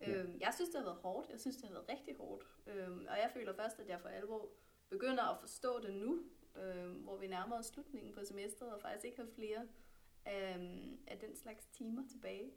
[0.00, 0.10] Ja.
[0.10, 1.30] Øhm, jeg synes, det har været hårdt.
[1.30, 2.46] Jeg synes, det har været rigtig hårdt.
[2.66, 4.48] Øhm, og jeg føler først, at jeg for alvor
[4.90, 6.22] begynder at forstå det nu,
[6.56, 9.68] øhm, hvor vi nærmer os slutningen på semesteret, og faktisk ikke har flere
[10.28, 12.50] øhm, af den slags timer tilbage.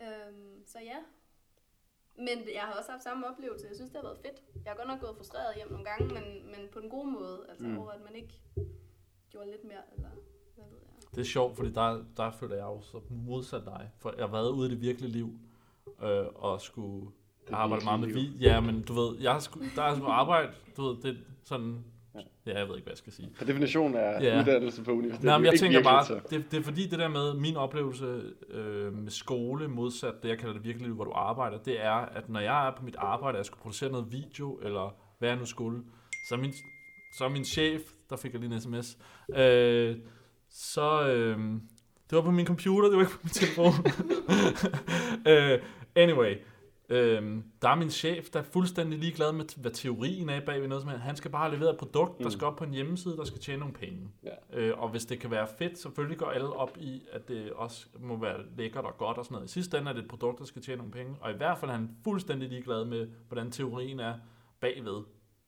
[0.00, 0.96] Øhm, så ja.
[2.16, 3.66] Men jeg har også haft samme oplevelse.
[3.68, 4.42] Jeg synes, det har været fedt.
[4.64, 7.46] Jeg har godt nok gået frustreret hjem nogle gange, men, men på den gode måde.
[7.48, 7.78] Altså Mm.
[7.78, 8.40] over, at man ikke
[9.30, 10.08] gjorde lidt mere, eller
[10.54, 11.10] hvad ved jeg.
[11.14, 13.90] Det er sjovt, fordi der, der føler jeg jo så modsat dig.
[13.98, 15.38] For jeg har været ude i det virkelige liv,
[16.02, 17.10] øh, og skulle
[17.48, 18.20] Det arbejde meget med vi.
[18.40, 21.22] Ja, men du ved, jeg har sku, der er sgu arbejde, du ved, det er
[21.44, 21.84] sådan...
[22.52, 22.58] Ja.
[22.58, 23.30] Jeg ved ikke, hvad jeg skal sige.
[23.38, 24.40] Per definition er Ja.
[24.40, 26.20] uddannelse på universitetet Nej, men jeg tænker virkelig bare, så.
[26.30, 30.38] det, det er fordi det der med min oplevelse øh, med skole, modsat det, jeg
[30.38, 32.96] kalder det virkelige liv, hvor du arbejder, det er, at når jeg er på mit
[32.98, 35.82] arbejde, og jeg skulle producere noget video, eller hvad jeg nu skulle,
[36.28, 36.52] så er min,
[37.18, 37.80] så er min chef,
[38.10, 38.98] der fik jeg lige en sms,
[39.36, 39.96] øh,
[40.50, 41.38] så, øh,
[42.10, 43.72] det var på min computer, det var ikke på min telefon.
[45.32, 45.58] øh,
[45.96, 46.34] anyway,
[46.90, 50.82] Øhm, der er min chef, der er fuldstændig ligeglad med, hvad teorien er bagved noget
[50.82, 51.04] som helst.
[51.04, 52.30] Han skal bare have leveret et produkt, der Mm.
[52.30, 54.08] skal op på en hjemmeside, der skal tjene nogle penge.
[54.24, 54.30] Ja.
[54.52, 57.86] Øh, og hvis det kan være fedt, selvfølgelig går alle op i, at det også
[58.00, 59.48] må være lækkert og godt og sådan noget.
[59.48, 61.16] I sidste ende er det et produkt, der skal tjene nogle penge.
[61.20, 64.14] Og i hvert fald er han fuldstændig ligeglad med, hvordan teorien er
[64.60, 65.02] bagved.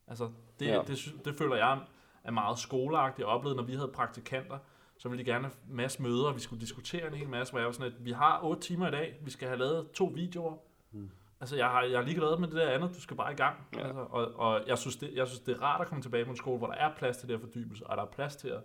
[0.09, 0.83] Altså, det, Ja.
[0.87, 1.81] det, sy- det føler jeg
[2.25, 3.19] er meget skoleagtigt.
[3.19, 4.59] Jeg oplevede, når vi havde praktikanter,
[4.99, 7.53] så ville de gerne have en masse møder, og vi skulle diskutere en hel masse,
[7.53, 9.91] hvor jeg var sådan, at vi har otte timer i dag, vi skal have lavet
[9.91, 10.55] to videoer.
[10.93, 11.11] Mm.
[11.41, 13.57] Altså, jeg har, jeg har ligeglad med det der andet, du skal bare i gang.
[13.77, 13.81] Ja.
[13.87, 16.31] Altså, og og jeg, synes, det, jeg synes, det er rart at komme tilbage på
[16.31, 18.49] en skole, hvor der er plads til det her fordybelse, og der er plads til
[18.49, 18.61] at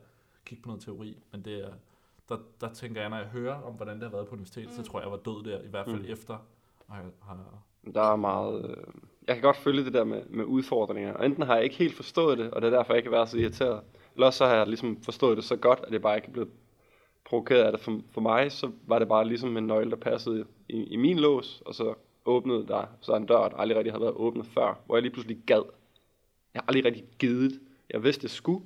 [0.46, 1.18] kigge på noget teori.
[1.32, 1.70] Men det er,
[2.30, 4.84] der, der tænker jeg, når jeg hører om, hvordan det har været på universitetet, mm.
[4.84, 6.12] så tror jeg, jeg var død der, i hvert fald Mm.
[6.12, 6.34] efter.
[6.88, 7.38] Og jeg har,
[7.94, 8.70] Der er meget...
[8.70, 8.84] Øh,
[9.28, 11.14] jeg kan godt følge det der med, med udfordringer.
[11.14, 13.16] Og enten har jeg ikke helt forstået det, og det er derfor, jeg ikke har
[13.18, 13.82] været så irriteret.
[14.16, 16.50] Eller så har jeg ligesom forstået det så godt, at det bare ikke er blevet
[17.26, 17.82] provokeret af det.
[17.82, 21.20] For, for mig, så var det bare ligesom en nøgle, der passede i, i min
[21.20, 21.94] lås, og så
[22.26, 25.14] åbnede der så en dør, der aldrig rigtig havde været åbnet før, hvor jeg lige
[25.14, 25.64] pludselig gad.
[26.54, 27.60] Jeg har aldrig rigtig givet.
[27.90, 28.66] Jeg vidste, jeg skulle.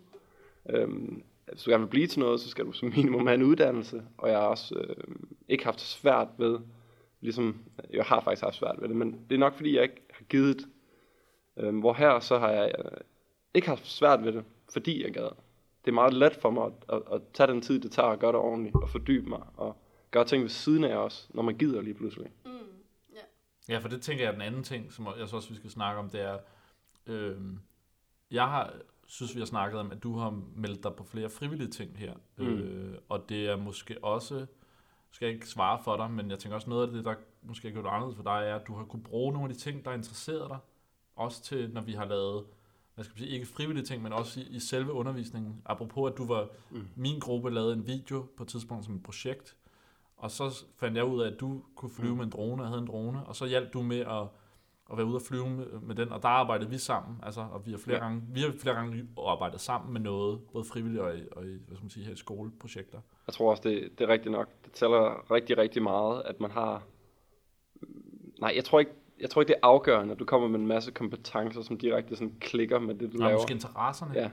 [0.69, 3.43] Øhm, hvis du gerne vil blive til noget, så skal du som minimum have en
[3.43, 5.15] uddannelse, og jeg har også øh,
[5.47, 6.59] ikke haft svært ved,
[7.21, 7.57] ligesom,
[7.93, 10.23] jeg har faktisk haft svært ved det, men det er nok fordi, jeg ikke har
[10.23, 10.67] givet.
[11.57, 12.91] Øhm, hvor her, så har jeg øh,
[13.53, 14.43] ikke haft svært ved det,
[14.73, 15.29] fordi jeg gad.
[15.85, 18.19] Det er meget let for mig at, at, at tage den tid, det tager at
[18.19, 19.75] gøre det ordentligt, og fordybe mig, og
[20.11, 22.27] gøre ting ved siden af også, når man gider lige pludselig.
[23.69, 23.77] Ja.
[23.77, 25.99] For det tænker jeg er den anden ting, som jeg så også, vi skal snakke
[25.99, 26.37] om, det er,
[27.07, 27.37] øh,
[28.31, 28.73] jeg har,
[29.07, 32.13] synes, vi har snakket om, at du har meldt dig på flere frivillige ting her,
[32.37, 32.45] Mm.
[32.47, 34.45] øh, og det er måske også,
[35.11, 37.67] skal jeg ikke svare for dig, men jeg tænker også noget af det, der måske
[37.67, 39.85] har gjort anderledes for dig, er, at du har kunne bruge nogle af de ting,
[39.85, 40.57] der interesserede dig,
[41.15, 42.45] også til, når vi har lavet,
[42.95, 45.61] hvad skal man sige, ikke frivillige ting, men også i, i selve undervisningen.
[45.65, 46.87] Apropos, at du var, mm.
[46.95, 49.55] min gruppe lavede en video på et tidspunkt som et projekt,
[50.19, 52.17] og så fandt jeg ud af, at du kunne flyve mm.
[52.17, 54.27] med en drone, jeg havde en drone, og så hjalp du med at,
[54.91, 57.65] at være ude og flyve med, med den, og der arbejdede vi sammen, altså, og
[57.65, 58.03] vi har flere, ja.
[58.03, 61.49] gange, vi har flere gange arbejdet sammen med noget, både frivilligt og i, og i
[61.49, 62.99] hvad skal man sige, her i skoleprojekter.
[63.27, 64.47] Jeg tror også, det, det er rigtigt nok.
[64.65, 66.83] Det tæller rigtig, rigtig meget, at man har...
[68.39, 70.67] Nej, jeg tror ikke, jeg tror ikke, det er afgørende, at du kommer med en
[70.67, 73.39] masse kompetencer, som direkte sådan klikker med det, du Nej, laver.
[73.39, 74.13] måske interesserne.
[74.15, 74.29] Ja,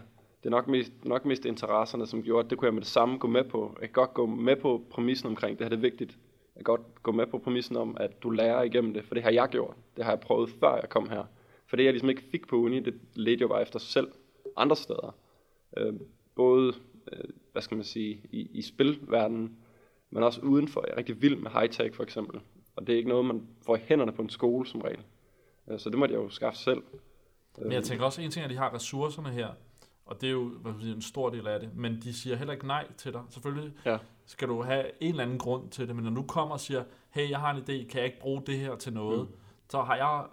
[0.46, 2.88] det er nok mest, nok mest interesserne, som gjorde, at det kunne jeg med det
[2.88, 3.76] samme gå med på.
[3.80, 6.10] Jeg kan godt gå med på præmissen omkring, det her det er vigtigt.
[6.56, 9.22] Jeg kan godt gå med på præmissen om, at du lærer igennem det, for det
[9.22, 9.76] har jeg gjort.
[9.96, 11.24] Det har jeg prøvet, før jeg kom her.
[11.66, 14.08] For det, jeg ligesom ikke fik på uni, det ledte jo bare efter sig selv
[14.56, 15.14] andre steder.
[15.76, 15.94] Øh,
[16.34, 16.72] både,
[17.12, 19.56] øh, hvad skal man sige, i, i spilverdenen,
[20.10, 20.84] men også udenfor.
[20.86, 22.40] Jeg er rigtig vild med high-tech for eksempel.
[22.76, 25.00] Og det er ikke noget, man får i hænderne på en skole som regel.
[25.70, 26.82] Øh, så det måtte jeg jo skaffe selv.
[27.58, 29.48] Men jeg tænker også, en ting er, at de har ressourcerne her,
[30.06, 32.36] og det er jo hvad man siger, en stor del af det, men de siger
[32.36, 33.22] heller ikke nej til dig.
[33.28, 33.98] Selvfølgelig Ja.
[34.26, 36.84] skal du have en eller anden grund til det, men når du kommer og siger,
[37.10, 39.34] hey, jeg har en idé, kan jeg ikke bruge det her til noget, mm.
[39.68, 40.24] så har jeg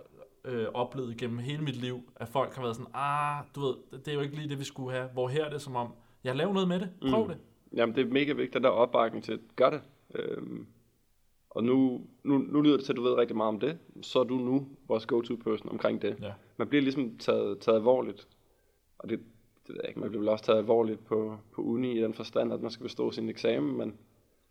[0.45, 4.07] øh, oplevet gennem hele mit liv, at folk har været sådan, ah, du ved, det
[4.07, 5.07] er jo ikke lige det, vi skulle have.
[5.13, 7.29] Hvor her er det som om, jeg laver noget med det, prøv Mm.
[7.29, 7.38] det.
[7.75, 9.81] Jamen, det er mega vigtigt, den der opbakning til, gør det.
[10.15, 10.67] Øhm,
[11.49, 13.77] og nu, nu, nu lyder det til, at du ved rigtig meget om det.
[14.01, 16.17] Så er du nu vores go-to-person omkring det.
[16.21, 16.31] Ja.
[16.57, 18.27] Man bliver ligesom taget, taget alvorligt.
[18.99, 19.19] Og det,
[19.67, 22.13] det ved jeg ikke, man bliver vel også taget alvorligt på, på uni i den
[22.13, 23.97] forstand, at man skal bestå sin eksamen, men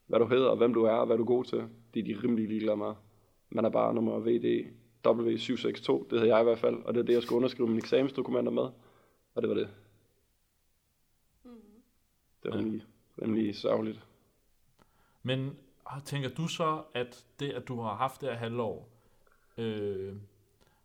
[0.07, 2.05] hvad du hedder, og hvem du er, og hvad du er god til, det er
[2.05, 2.95] de rimelig ligeglade med.
[3.51, 4.67] Man er bare nummer VD
[5.07, 7.79] W762, det hedder jeg i hvert fald, og det er det, jeg skulle underskrive mine
[7.79, 8.69] eksamensdokumenter med.
[9.35, 9.69] Og det var det.
[11.45, 11.51] Mm.
[12.43, 12.83] Det var rimelig,
[13.23, 14.07] rimelig sørgeligt.
[15.23, 15.57] Men
[16.05, 18.89] tænker du så, at det, at du har haft det her halvår,
[19.59, 20.15] øh,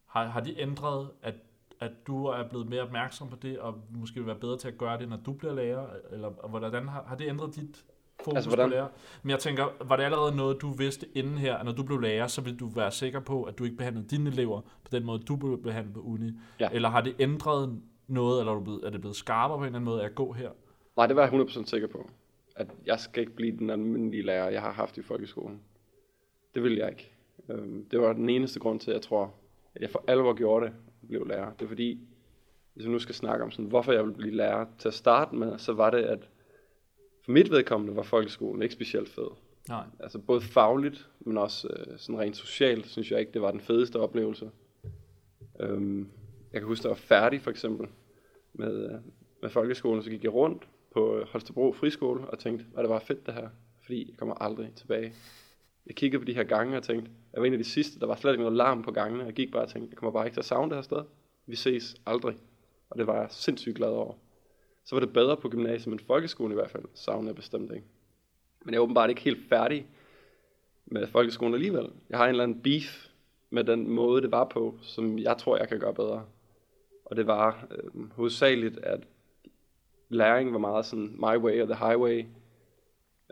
[0.06, 1.36] har, har de ændret, at,
[1.80, 4.78] at du er blevet mere opmærksom på det, og måske vil være bedre til at
[4.78, 5.88] gøre det, når du bliver lærer?
[6.12, 7.86] Eller hvordan har, har det ændret dit
[8.24, 8.88] fokus Altså, hvordan- på lærer?
[9.24, 12.00] Men jeg tænker, var det allerede noget, du vidste inden her, at når du blev
[12.00, 15.06] lærer, så ville du være sikker på, at du ikke behandlede dine elever på den
[15.06, 16.32] måde, du blev behandlet på uni?
[16.60, 16.70] Ja.
[16.74, 19.66] Eller har det ændret noget, eller er, du blevet, er det blevet skarpere på en
[19.66, 20.50] eller anden måde at gå her?
[20.98, 22.10] Nej, det var jeg 100% sikker på.
[22.56, 25.62] At jeg skal ikke blive den almindelige lærer, jeg har haft i folkeskolen.
[26.56, 27.12] Det vil jeg ikke.
[27.50, 29.34] Øhm, Det var den eneste grund til, at jeg tror,
[29.76, 30.74] at jeg for alvor gjorde det,
[31.08, 31.54] blev lærer.
[31.54, 32.00] Det er fordi,
[32.74, 35.36] hvis jeg nu skal snakke om, sådan, hvorfor jeg vil blive lærer til at starte
[35.36, 36.30] med, så var det, at
[37.24, 39.30] for mit vedkommende var folkeskolen ikke specielt fed.
[39.70, 39.84] Nej.
[40.00, 43.60] Altså både fagligt, men også øh, sådan rent socialt, synes jeg ikke, det var den
[43.60, 44.52] fedeste oplevelse.
[45.60, 46.08] Øhm,
[46.54, 47.88] jeg kan huske, at jeg var færdig for eksempel
[48.54, 49.00] med, øh,
[49.42, 53.00] med folkeskolen, så gik jeg rundt på øh, Holstebro Friskole og tænkte, hvad det var
[53.00, 53.50] fedt det her,
[53.82, 55.14] fordi jeg kommer aldrig tilbage.
[55.88, 58.06] Jeg kiggede på de her gange og tænkte, jeg var en af de sidste, der
[58.06, 60.12] var slet ikke noget larm på gangene, og jeg gik bare og tænkte, jeg kommer
[60.12, 61.04] bare ikke til at savne det her sted.
[61.46, 62.38] Vi ses aldrig.
[62.90, 64.14] Og det var jeg sindssygt glad over.
[64.86, 67.88] Så var det bedre på gymnasiet, men folkeskolen i hvert fald savnede jeg bestemt ikke.
[68.66, 69.88] Men jeg er åbenbart ikke helt færdig
[70.86, 71.90] med folkeskolen alligevel.
[72.10, 73.08] Jeg har en eller anden beef
[73.50, 76.26] med den måde, det var på, som jeg tror, jeg kan gøre bedre.
[77.06, 79.00] Og det var øh, hovedsageligt, at
[80.10, 82.26] læring var meget sådan my way or the highway.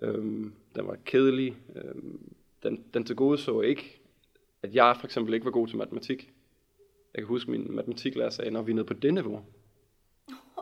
[0.01, 1.57] Øhm, den var kedelig.
[1.75, 2.34] Øhm,
[2.69, 4.01] den, den til gode så ikke,
[4.63, 6.31] at jeg for eksempel ikke var god til matematik.
[7.13, 9.41] Jeg kan huske, min matematiklærer sagde, når vi er nede på det niveau.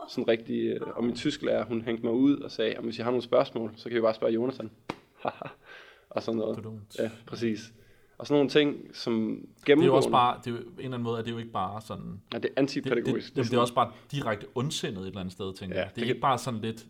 [0.08, 3.06] Sådan rigtig, øh, og min tysklærer, hun hængte mig ud og sagde, at hvis jeg
[3.06, 4.70] har nogle spørgsmål, så kan vi bare spørge Jonathan.
[6.10, 6.80] Og sådan noget.
[6.98, 7.72] Ja, præcis.
[8.18, 9.86] Og sådan nogle ting, som Det er gennemgående...
[9.86, 11.80] jo også bare, det er jo, en eller anden måde, er det jo ikke bare
[11.82, 13.36] sådan, Ja, det er det, det, antipædagogisk.
[13.36, 15.88] det, det, er også bare direkte ondsindet et eller andet sted, tænker Ja, jeg.
[15.88, 16.86] Det det er kan- ikke bare sådan lidt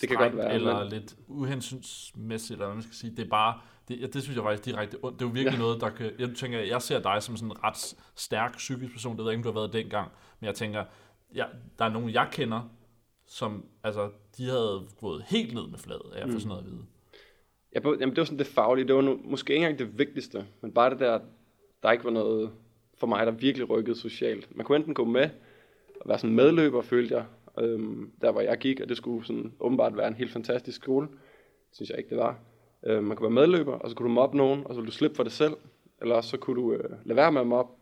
[0.00, 3.10] Det kan godt være, eller men- lidt uhensynsmæssigt, eller hvad man skal sige.
[3.16, 3.60] Det er bare,
[3.90, 5.18] det, ja, det synes jeg faktisk direkte ondt.
[5.18, 5.62] Det er jo virkelig ja.
[5.62, 9.16] noget, der kan, jeg tænker, jeg ser dig som sådan en ret stærk psykisk person,
[9.16, 10.84] det ved jeg ikke, om du har været dengang, men jeg tænker,
[11.34, 11.44] ja,
[11.78, 12.70] der er nogen, jeg kender,
[13.26, 16.40] som, altså, de havde gået helt ned med fladet af at få Mm.
[16.40, 16.84] sådan noget at vide.
[17.74, 18.86] Ja, jamen, det var sådan det faglige.
[18.88, 21.20] Det var nu, måske ikke engang det vigtigste, men bare det der,
[21.82, 22.50] der ikke var noget
[22.94, 24.56] for mig, der virkelig rykkede socialt.
[24.56, 25.30] Man kunne enten gå med
[26.00, 27.24] og være sådan medløber, følte jeg,
[27.64, 31.08] øhm, der hvor jeg gik, og det skulle sådan åbenbart være en helt fantastisk skole.
[31.08, 32.38] Det synes jeg ikke, det var.
[32.86, 34.96] Øh, man kunne være medløber, og så kunne du mobbe nogen, og så ville du
[34.96, 35.54] slippe for det selv.
[36.00, 37.72] Eller også så kunne du øh, lade være med at mobbe,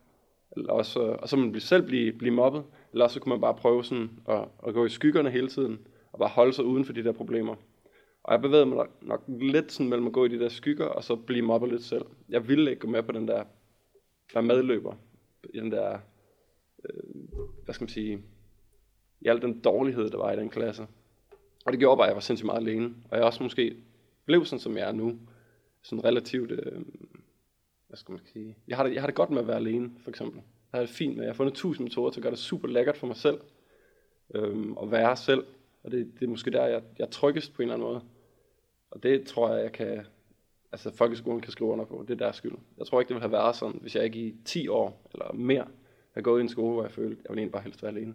[0.56, 2.64] eller også, øh, og så ville man selv blive, blive mobbet.
[2.92, 5.78] Eller også så kunne man bare prøve sådan at, at gå i skyggerne hele tiden,
[6.12, 7.54] og bare holde sig uden for de der problemer.
[8.22, 10.86] Og jeg bevægede mig nok, nok lidt sådan mellem at gå i de der skygger,
[10.86, 12.04] og så blive mobbet lidt selv.
[12.28, 13.44] Jeg ville ikke gå med på den der,
[14.34, 14.94] der medløber.
[15.54, 15.98] I den der,
[16.84, 17.14] øh,
[17.64, 18.22] hvad skal man sige,
[19.20, 20.86] i al den dårlighed, der var i den klasse.
[21.66, 22.94] Og det gjorde bare, at jeg var sindssygt meget alene.
[23.10, 23.76] Og jeg også måske
[24.28, 25.18] blev sådan, som jeg er nu.
[25.82, 26.82] Sådan relativt, øh,
[27.86, 29.90] hvad skal man sige, jeg har, det, jeg har det godt med at være alene,
[30.02, 30.42] for eksempel.
[30.74, 31.24] har det fint med.
[31.24, 33.40] Jeg har fundet tusind metoder til at gøre det super lækkert for mig selv.
[34.34, 35.44] Øhm, og være selv.
[35.82, 38.02] Og det, det er måske der, jeg, jeg er tryggest på en eller anden måde.
[38.90, 40.06] Og det tror jeg, jeg kan,
[40.72, 42.04] altså folkeskolen kan skrive under på.
[42.08, 42.58] Det er deres skyld.
[42.78, 45.32] Jeg tror ikke, det ville have været sådan, hvis jeg ikke i 10 år eller
[45.32, 45.66] mere
[46.14, 47.92] har gået i en skole, hvor jeg følte, at jeg ville egentlig bare helst være
[47.92, 48.14] alene.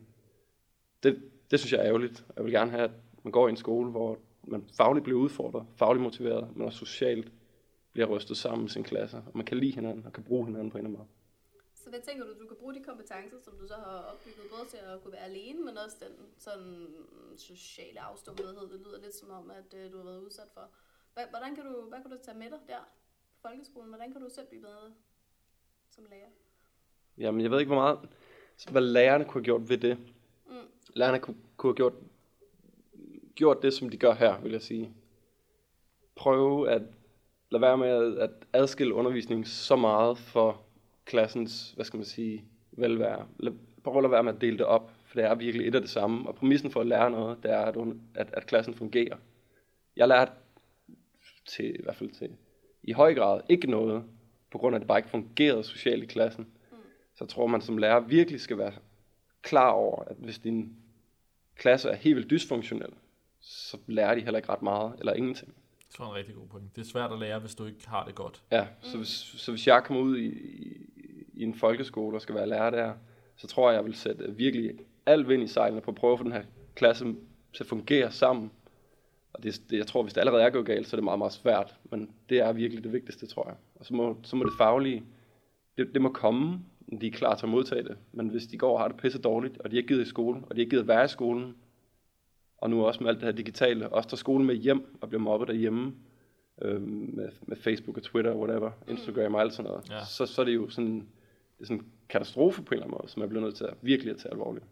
[1.03, 1.21] Det,
[1.51, 2.25] det synes jeg er ærgerligt.
[2.35, 2.91] Jeg vil gerne have, at
[3.23, 7.31] man går i en skole, hvor man fagligt bliver udfordret, fagligt motiveret, men også socialt
[7.91, 10.71] bliver rystet sammen med sin klasse, og man kan lide hinanden og kan bruge hinanden
[10.71, 11.09] på en eller anden måde.
[11.75, 14.65] Så hvad tænker du, du kan bruge de kompetencer, som du så har opbygget, både
[14.69, 16.87] til at kunne være alene, men også den sådan
[17.37, 18.69] sociale afstumpethed.
[18.73, 20.65] Det lyder lidt som om, at øh, du har været udsat for.
[21.13, 22.83] Hvordan kan du, hvad kan du tage med dig der
[23.31, 23.89] på folkeskolen?
[23.89, 24.93] Hvordan kan du selv blive bedre
[25.89, 26.31] som lærer?
[27.17, 27.99] Jamen, jeg ved ikke, hvor meget,
[28.71, 29.97] hvad lærerne kunne have gjort ved det.
[30.45, 30.67] Mm.
[30.93, 31.93] Lærerne kunne, kunne have gjort,
[33.35, 34.93] gjort det, som de gør her, vil jeg sige.
[36.15, 36.81] Prøve at
[37.51, 40.61] lade være med at, adskille undervisning så meget for
[41.05, 43.27] klassens, hvad skal man sige, velvære.
[43.83, 45.81] Prøv at lade være med at dele det op, for det er virkelig et af
[45.81, 46.27] det samme.
[46.27, 47.75] Og præmissen for at lære noget, det er, at,
[48.15, 49.17] at, at klassen fungerer.
[49.95, 50.31] Jeg lærte
[51.45, 52.29] til, i hvert fald til,
[52.83, 54.03] i høj grad ikke noget,
[54.51, 56.47] på grund af, at det bare ikke fungerede socialt i klassen.
[57.15, 58.73] Så jeg tror, man som lærer virkelig skal være
[59.41, 60.75] klar over, at hvis din
[61.55, 62.93] klasse er helt vildt dysfunktionel,
[63.43, 65.53] så lærer de heller ikke ret meget, eller ingenting.
[65.91, 66.75] Det var en rigtig god point.
[66.75, 68.43] Det er svært at lære, hvis du ikke har det godt.
[68.51, 70.89] Ja, så hvis, så hvis jeg kommer ud i, i,
[71.33, 72.93] i en folkeskole og skal være lærer der,
[73.35, 74.71] så tror jeg, jeg vil sætte virkelig
[75.05, 76.43] alt vind i sejlene på at prøve at få den her
[76.75, 77.05] klasse
[77.53, 78.51] til at fungere sammen.
[79.33, 81.17] Og det, det, jeg tror, hvis det allerede er gået galt, så er det meget,
[81.19, 81.75] meget svært.
[81.91, 83.55] Men det er virkelig det vigtigste, tror jeg.
[83.75, 85.03] Og så må, så må det faglige,
[85.77, 86.59] det, det må komme,
[87.01, 87.97] de er klar til at modtage det.
[88.11, 90.41] Men hvis de går og har det pisse dårligt, og de ikke gider i skole,
[90.49, 91.55] og de ikke gider være i skolen,
[92.63, 95.21] og nu også med alt det her digitale, også tager skolen med hjem og bliver
[95.21, 95.93] mobbet derhjemme,
[96.61, 100.05] øh, med, med Facebook og Twitter og whatever, Instagram og alt sådan noget, Ja.
[100.05, 102.97] så, så er det jo sådan, det er sådan en katastrofe på en eller anden
[103.01, 104.65] måde, som jeg bliver nødt til at virkelig at tage alvorligt.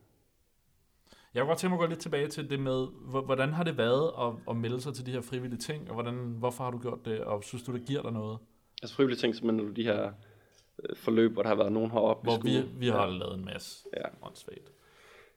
[1.34, 3.64] Jeg kunne godt tænke mig at gå lidt tilbage til det med, hvor- hvordan har
[3.64, 6.72] det været at, at melde sig til de her frivillige ting, og hvordan, hvorfor har
[6.72, 8.38] du gjort det, og synes du, det giver dig noget?
[8.84, 10.12] Altså frivillige ting, som er de her
[10.84, 13.86] øh, forløb, hvor der har været nogen heroppe Hvor vi, vi har lavet en masse
[13.98, 14.04] Ja.
[14.28, 14.72] åndssvagt.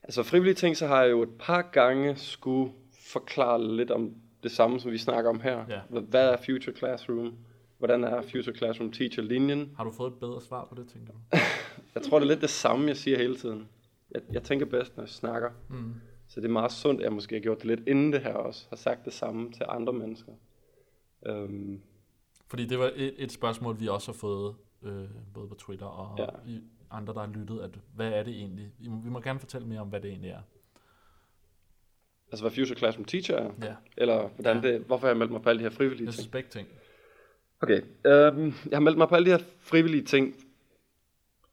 [0.05, 2.73] Altså frivillige ting, så har jeg jo et par gange skulle
[3.13, 5.65] forklare lidt om det samme, som vi snakker om her.
[5.69, 6.01] Ja.
[6.01, 7.35] Hvad- er Future Classroom?
[7.79, 9.73] Hvordan er Future Classroom Teacher-linjen?
[9.77, 11.19] Har du fået et bedre svar på det, tænker du?
[11.95, 13.69] Jeg tror, det er lidt det samme, jeg siger hele tiden.
[14.11, 15.51] Jeg, jeg tænker bedst, når jeg snakker.
[15.71, 15.95] Mm.
[16.29, 18.33] Så det er meget sundt, at jeg måske har gjort det lidt inden det her
[18.35, 18.67] også.
[18.69, 20.33] Har sagt det samme til andre mennesker.
[21.27, 21.81] Øhm,
[22.47, 26.19] Fordi det var et, et spørgsmål, vi også har fået, øh, både på Twitter og
[26.19, 26.51] ja.
[26.51, 26.61] i
[26.97, 28.67] andre, der har lyttet, at hvad er det egentlig?
[28.79, 30.41] Vi må, vi må gerne fortælle mere om, hvad det egentlig er.
[32.33, 33.51] altså hvad Future Classroom Teacher er.
[33.63, 34.69] Ja, Eller hvordan Ja.
[34.73, 36.31] det, hvorfor jeg har meldt mig på alle de her frivillige jeg ting.
[36.33, 36.69] begge ting.
[37.61, 40.35] Okay, øhm, jeg har meldt mig på alle de her frivillige ting,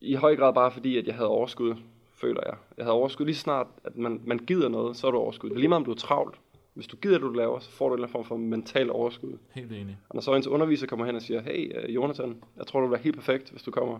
[0.02, 1.76] i høj grad bare fordi, at jeg havde overskud,
[2.14, 2.56] føler jeg.
[2.78, 5.50] Jeg havde overskud lige snart, at man, man gider noget, så er du overskud.
[5.50, 6.36] Det er lige meget, om du er travlt.
[6.74, 8.92] Hvis du gider, det du laver, så får du en eller anden form for mental
[8.92, 9.38] overskud.
[9.52, 9.98] Helt enig.
[10.10, 12.88] Og når så ens underviser kommer hen og siger, hey øh, Jonathan, jeg tror, du
[12.88, 14.00] være helt perfekt, hvis du kommer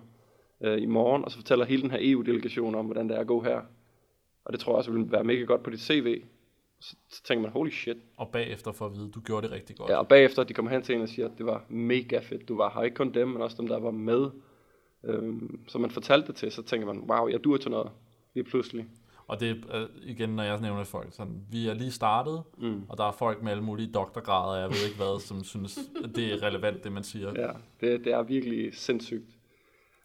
[0.62, 3.28] øh, i morgen, og så fortæller hele den her EU-delegation om, hvordan det er at
[3.28, 3.62] gå her.
[4.46, 6.24] Og det tror jeg også vil være mega godt på dit CV.
[6.80, 9.76] Så, så tænker man, holy shit, Og bagefter for at vide, du gjorde det rigtig
[9.76, 9.90] godt.
[9.90, 12.48] Ja, og bagefter, de kommer hen til en og siger, at det var mega fedt.
[12.48, 14.30] Du var her ikke kun dem, men også dem, der var med.
[15.04, 17.92] Øhm, så man fortalte det til, så tænker man, wow, jeg dur til noget.
[18.34, 18.86] Lige pludselig.
[19.28, 22.82] Og det er øh, igen, når jeg nævner folk, sådan, vi er lige startet, Mm.
[22.90, 25.80] og der er folk med alle mulige doktorgrader, jeg ved ikke hvad, som synes,
[26.16, 27.32] det er relevant, det man siger.
[27.36, 29.38] Ja, det, det er virkelig sindssygt.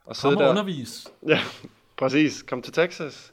[0.07, 1.07] Og Kom sidde og der, undervis.
[1.29, 1.39] Ja,
[1.97, 2.43] præcis.
[2.43, 3.33] Kom til Texas.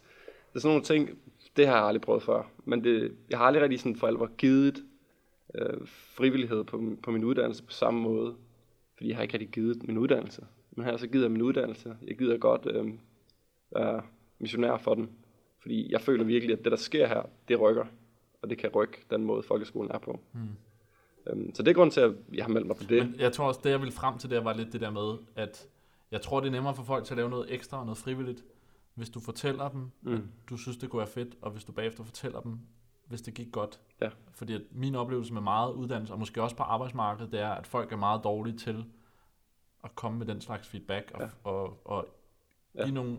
[0.50, 1.20] Det er sådan nogle ting,
[1.58, 2.50] det har jeg aldrig prøvet før.
[2.66, 4.84] Men det, jeg har aldrig rigtig sådan for alvor givet
[5.56, 8.36] øh, frivillighed på, min- på min uddannelse på samme måde.
[8.98, 10.46] Fordi jeg har ikke rigtig givet min uddannelse.
[10.72, 11.96] Men her så gider jeg min uddannelse.
[12.08, 12.94] Jeg gider godt øh,
[13.76, 14.02] være
[14.40, 15.10] missionær for den.
[15.62, 17.86] Fordi jeg føler virkelig, at det der sker her, det rykker.
[18.42, 20.20] Og det kan rykke den måde, folkeskolen er på.
[20.34, 20.40] Mm.
[21.28, 23.10] Øhm, så det er grund til, at jeg har meldt mig på det.
[23.10, 25.18] Men jeg tror også, det jeg ville frem til, det var lidt det der med,
[25.36, 25.68] at
[26.14, 28.44] jeg tror, det er nemmere for folk til at lave noget ekstra og noget frivilligt,
[28.94, 30.14] hvis du fortæller dem, Mm.
[30.14, 32.60] at du synes, det kunne være fedt, og hvis du bagefter fortæller dem,
[33.06, 33.82] hvis det gik godt.
[34.02, 34.10] Ja.
[34.32, 37.68] Fordi at min oplevelse med meget uddannelse, og måske også på arbejdsmarkedet, det er, at
[37.68, 38.86] folk er meget dårlige til
[39.84, 41.28] at komme med den slags feedback, og, Ja.
[41.44, 42.06] og, og
[42.76, 42.84] Ja.
[42.84, 43.18] give nogle,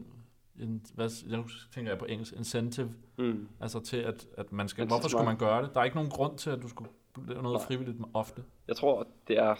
[0.60, 3.48] en, hvad, jeg tænker jeg på engelsk, incentive, Mm.
[3.60, 4.90] altså til, at, at man skal, Incitament.
[4.90, 5.74] hvorfor skulle man gøre det?
[5.74, 6.90] Der er ikke nogen grund til, at du skulle
[7.28, 7.66] lave noget Nej.
[7.66, 8.44] frivilligt ofte.
[8.68, 9.54] Jeg tror, det er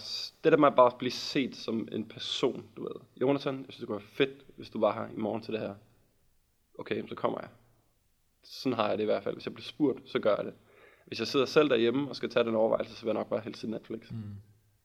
[0.45, 3.01] det der med at bare blive set som en person, du ved.
[3.21, 5.61] Jonathan, jeg synes, det kunne være fedt, hvis du var her i morgen til det
[5.61, 5.75] her.
[6.79, 7.49] Okay, så kommer jeg.
[8.43, 9.35] Sådan har jeg det i hvert fald.
[9.35, 10.55] Hvis jeg bliver spurgt, så gør jeg det.
[11.07, 13.41] Hvis jeg sidder selv derhjemme og skal tage den overvejelse, så vil jeg nok bare
[13.41, 14.11] helst se Netflix.
[14.11, 14.17] Mm.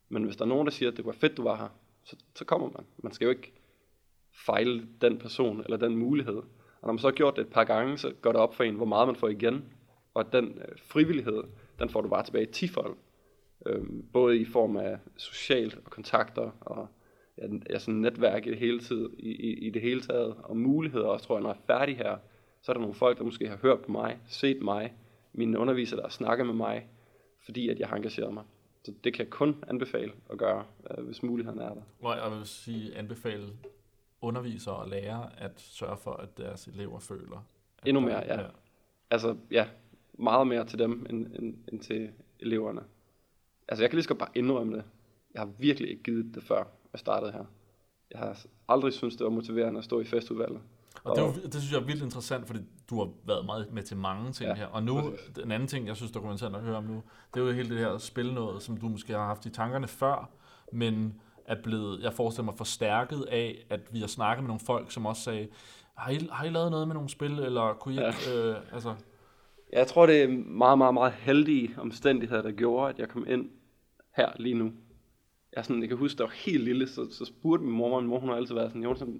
[0.09, 1.69] Men hvis der er nogen, der siger, at det være fedt, du var her,
[2.03, 2.85] så, så kommer man.
[2.97, 3.53] Man skal jo ikke
[4.45, 6.35] fejle den person eller den mulighed.
[6.81, 8.63] Og når man så har gjort det et par gange, så går det op for
[8.63, 9.65] en, hvor meget man får igen.
[10.13, 11.43] Og den øh, frivillighed,
[11.79, 12.95] den får du bare tilbage tifold.
[13.65, 16.87] Øhm, både i form af socialt og kontakter og
[17.69, 21.05] ja, sådan netværk i det hele tid, i, i, i det hele taget, og muligheder
[21.05, 22.17] også, tror jeg, når jeg er færdig her,
[22.61, 24.93] så er der nogle folk, der måske har hørt på mig, set mig,
[25.33, 26.87] mine undervisere, der har snakket med mig,
[27.45, 28.43] fordi at jeg har engageret mig.
[28.83, 30.65] Så det kan jeg kun anbefale at gøre,
[30.97, 31.81] øh, hvis muligheden er der.
[32.01, 33.47] Og jeg vil sige, anbefale
[34.21, 37.45] undervisere og lærere at sørge for, at deres elever føler.
[37.81, 38.45] At Endnu der- mere, ja.
[39.11, 39.67] Altså, ja,
[40.19, 42.81] meget mere til dem, end, end, end til eleverne.
[43.67, 44.83] Altså, jeg kan lige så godt bare indrømme det.
[45.33, 47.43] Jeg har virkelig ikke givet det før, jeg startede her.
[48.11, 50.61] Jeg har aldrig syntes, det var motiverende at stå i festudvalget.
[51.03, 53.73] Og det, er jo- det synes jeg er vildt interessant, fordi du har været meget
[53.73, 54.65] med til mange ting Ja, her.
[54.65, 55.31] Og nu, præcis.
[55.35, 57.03] den anden ting, jeg synes, der kunne være interessant at høre om nu,
[57.33, 59.87] det er jo hele det her spil noget, som du måske har haft i tankerne
[59.87, 60.29] før,
[60.73, 64.91] men er blevet, jeg forestiller mig, forstærket af, at vi har snakket med nogle folk,
[64.91, 65.47] som også sagde,
[65.97, 68.33] har I, har I lavet noget med nogle spil, eller kunne I Ja.
[68.35, 68.95] øh, altså,
[69.73, 73.49] Jeg tror, det er meget, meget, meget heldige omstændigheder, der gjorde, at jeg kom ind
[74.15, 74.71] her lige nu.
[75.55, 77.95] Jeg, sådan, jeg kan huske, da jeg var helt lille, så, så spurgte min mor,
[77.95, 79.19] og min mor hun har altid været sådan, Jonathan, du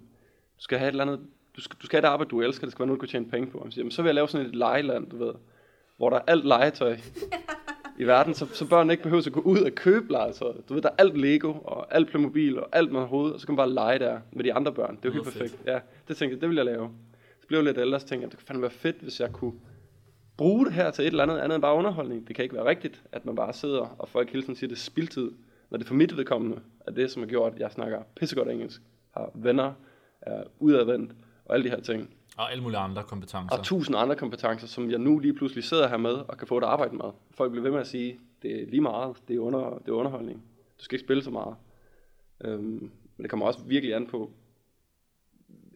[0.64, 1.20] skal have et eller andet,
[1.56, 3.10] du skal, du skal have et arbejde, du elsker, det skal være noget, du kan
[3.10, 3.58] tjene penge på.
[3.58, 5.34] Og siger, "Men så vil jeg lave sådan et legeland, du ved,
[5.98, 6.98] hvor der er alt legetøj
[8.00, 10.54] i verden, så, så børn ikke behøver at gå ud og købe legetøj.
[10.70, 13.46] Du ved, der er alt Lego, og alt Playmobil, og alt med hovedet, og så
[13.48, 14.96] kan man bare lege der med de andre børn.
[14.96, 15.62] Det er jo helt perfekt.
[15.66, 16.92] Ja, det tænkte jeg, det vil jeg lave.
[17.42, 19.32] Så blev jeg lidt ældre, så tænkte jeg, det kunne fandme være fedt, hvis jeg
[19.32, 19.54] kunne
[20.40, 22.28] bruge det her til et eller andet andet end bare underholdning.
[22.28, 24.76] Det kan ikke være rigtigt, at man bare sidder, og folk hele tiden siger, det
[24.76, 25.32] er spildtid.
[25.70, 28.82] Når det for mit vedkommende er det, som har gjort, at jeg snakker pissegodt engelsk,
[29.12, 29.74] har venner,
[30.22, 31.12] er udadvendt,
[31.46, 32.10] og alle de her ting.
[32.38, 33.58] og alle mulige andre kompetencer.
[33.58, 36.58] Og tusind andre kompetencer, som jeg nu lige pludselig sidder her med, og kan få
[36.58, 37.12] et arbejde med.
[37.32, 39.96] Folk bliver ved med at sige, det er lige meget, det er, under, det er
[39.96, 40.44] underholdning.
[40.80, 41.56] Du skal ikke spille så meget.
[42.42, 44.32] Øhm, men det kommer også virkelig an på,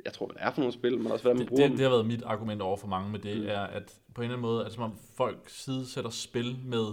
[0.05, 1.69] jeg tror, hvad det er for nogle spil, men også hvordan man det, bruger det,
[1.69, 1.77] dem.
[1.77, 3.47] det har været mit argument over for mange med det, Mm.
[3.47, 6.85] er, at på en eller anden måde, at som om folk sidesætter spil med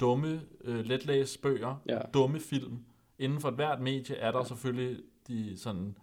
[0.00, 1.98] dumme, øh, letlæste bøger, Ja.
[2.14, 2.78] dumme film.
[3.18, 4.44] Inden for et hvert medie er der ja.
[4.44, 5.96] selvfølgelig de, sådan,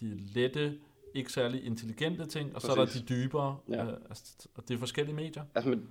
[0.00, 0.78] de lette,
[1.14, 3.02] ikke særlig intelligente ting, og så er der Præcis.
[3.02, 3.84] de dybere, Ja.
[3.84, 5.42] øh, altså, og det er forskellige medier.
[5.54, 5.88] Altså, men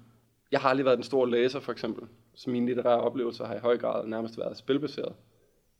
[0.51, 2.07] jeg har aldrig været den store læser, for eksempel.
[2.35, 5.13] Så mine litterære oplevelser har i høj grad nærmest været spilbaseret.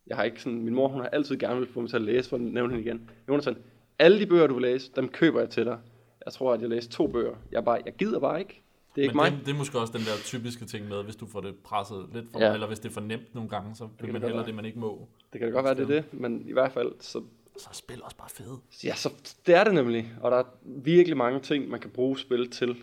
[0.08, 2.02] Jeg har ikke sådan, min mor, hun har altid gerne vil få mig til at
[2.02, 3.10] læse, for at nævne hende igen.
[3.30, 3.58] Jonathan,
[4.00, 5.80] alle de bøger, du vil læse, dem køber jeg til dig.
[6.26, 7.36] Jeg tror, at jeg læste to bøger.
[7.52, 8.62] Jeg, bare, jeg gider bare ikke.
[8.96, 9.32] Det er ikke Men mig.
[9.32, 12.06] det, det er måske også den der typiske ting med, hvis du får det presset
[12.14, 12.54] lidt for, Ja.
[12.54, 14.46] eller hvis det er for nemt nogle gange, så vil det man hellere være.
[14.48, 15.08] det, man ikke må.
[15.34, 17.22] Det kan da godt være, det er det, men i hvert fald, så,
[17.58, 18.58] Så er spil også bare fede.
[18.84, 19.10] ja, så
[19.48, 20.12] det er det nemlig.
[20.22, 22.76] Og der er virkelig mange ting, man kan bruge spil til.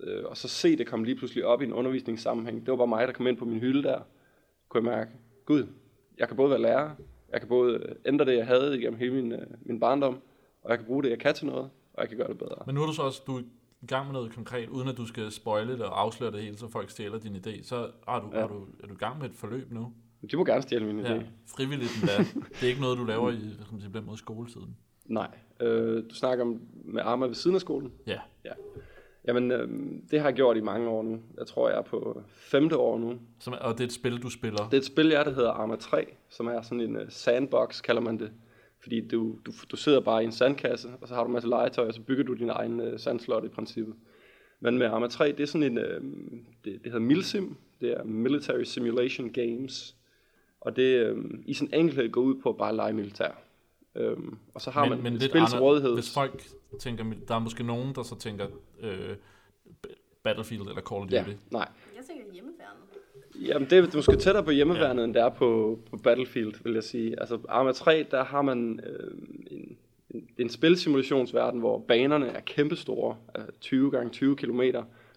[0.00, 2.60] Øh, og så se det komme lige pludselig op i en undervisningssammenhæng.
[2.60, 4.00] Det var bare mig, der kom ind på min hylde der.
[4.68, 5.10] Kunne jeg mærke,
[5.44, 5.66] gud,
[6.18, 6.90] jeg kan både være lærer,
[7.32, 10.18] jeg kan både ændre det, jeg havde igennem hele min, øh, min barndom,
[10.66, 12.62] og jeg kan bruge det, jeg kan til noget, og jeg kan gøre det bedre.
[12.66, 13.42] Men nu er du så også du er
[13.82, 16.58] i gang med noget konkret, uden at du skal spoile det og afsløre det hele,
[16.58, 17.64] så folk stjæler din idé.
[17.64, 18.38] Så er du, Ja.
[18.38, 18.44] ja.
[18.44, 19.92] er du, er du i gang med et forløb nu.
[20.30, 21.12] De må gerne stjæle min idé.
[21.12, 21.22] Ja,
[21.56, 22.16] frivilligt endda.
[22.48, 23.34] det er ikke noget, du laver i
[23.72, 24.76] man sige, den måde skoletiden.
[25.04, 25.30] Nej.
[25.60, 27.92] Øh, du snakker om med Arma ved siden af skolen?
[28.06, 28.20] Ja.
[28.44, 28.52] Ja.
[29.28, 29.68] Jamen, øh,
[30.10, 31.18] det har jeg gjort i mange år nu.
[31.38, 33.14] Jeg tror, jeg er på femte år nu.
[33.40, 34.64] Som, og det er et spil, du spiller.
[34.64, 37.82] Det er et spil, jeg der hedder Arma 3, som er sådan en uh, sandbox,
[37.82, 38.32] kalder man det.
[38.86, 41.48] Fordi du, du, du sidder bare i en sandkasse, og så har du en masse
[41.48, 43.94] legetøj, og så bygger du din egen uh, sandslot i princippet.
[44.60, 48.04] Men med Arma 3, det er sådan en, uh, det, det hedder Milsim, det er
[48.04, 49.96] Military Simulation Games.
[50.60, 53.42] Og det uh, i sin enkelhed går ud på at bare lege militær.
[54.00, 55.94] Um, og så har men, man men et lidt spil til andre- rådighed.
[55.94, 56.42] Hvis folk
[56.80, 58.46] tænker, der er måske nogen, der så tænker
[58.80, 59.16] øh,
[60.22, 61.36] Battlefield eller Call of Ja, Duty.
[61.50, 61.68] nej.
[61.96, 62.82] Jeg tænker hjemmeværnet.
[63.42, 65.04] Jamen, det er måske tættere på hjemmeværnet, ja.
[65.04, 67.20] end det er på, på Battlefield, vil jeg sige.
[67.20, 69.10] Altså, Arma 3, der har man øh,
[69.50, 69.76] en,
[70.10, 74.60] en, en spilsimulationsverden, hvor banerne er kæmpestore, altså 20 gange 20 km.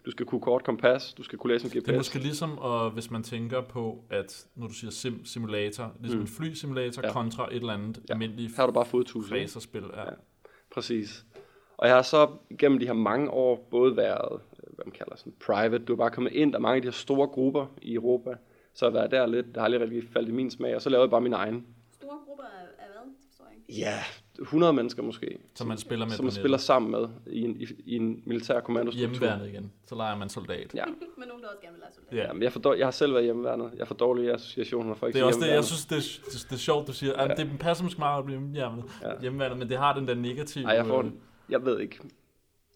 [0.06, 1.84] Du skal kunne kort kompas, du skal kunne læse en GPS.
[1.84, 5.92] Det er måske ligesom, og hvis man tænker på, at når du siger sim simulator,
[6.00, 6.22] ligesom Mm.
[6.22, 7.12] en flysimulator Ja.
[7.12, 8.12] kontra et eller andet Ja.
[8.14, 9.36] almindeligt Her har du bare fået 1000.
[9.36, 9.44] ikke?
[9.44, 9.82] racerspil.
[9.96, 10.00] Ja.
[10.00, 10.10] Ja.
[10.74, 11.24] Præcis.
[11.76, 12.28] Og jeg har så
[12.58, 14.40] gennem de her mange år både været,
[14.82, 16.86] hvad man kalder sådan private, du er bare kommet ind, der er mange af de
[16.86, 18.30] her store grupper i Europa,
[18.74, 20.82] så jeg har været der lidt, der har aldrig rigtig faldet i min smag, og
[20.82, 21.66] så lavede jeg bare min egen.
[21.92, 23.02] Store grupper af, af hvad?
[23.10, 23.80] Det forstår jeg ikke.
[23.80, 23.98] Ja,
[24.40, 25.38] 100 mennesker måske.
[25.54, 28.60] Som man spiller med som man spiller sammen med i en, i, i en militær
[28.60, 29.10] kommandostruktur.
[29.10, 29.72] Hjemmeværnet igen.
[29.86, 30.74] Så leger man soldat.
[30.74, 30.84] Ja,
[31.18, 32.18] Men nogen, der også gerne vil lege soldat.
[32.18, 32.26] Ja.
[32.26, 33.70] Jamen, jeg, får, jeg har selv været hjemmeværnet.
[33.76, 36.46] Jeg får dårlige associationer, når folk Det er også det, jeg synes, det er, det,
[36.50, 37.22] det er sjovt, du siger.
[37.22, 37.34] Ja.
[37.34, 39.08] Det passer måske meget at blive hjemmeværnet, Ja.
[39.08, 39.20] ja.
[39.20, 40.64] hjemmeværnet, men det har den der negative...
[40.64, 41.20] Nej, jeg får øh, den.
[41.48, 42.00] Jeg ved ikke.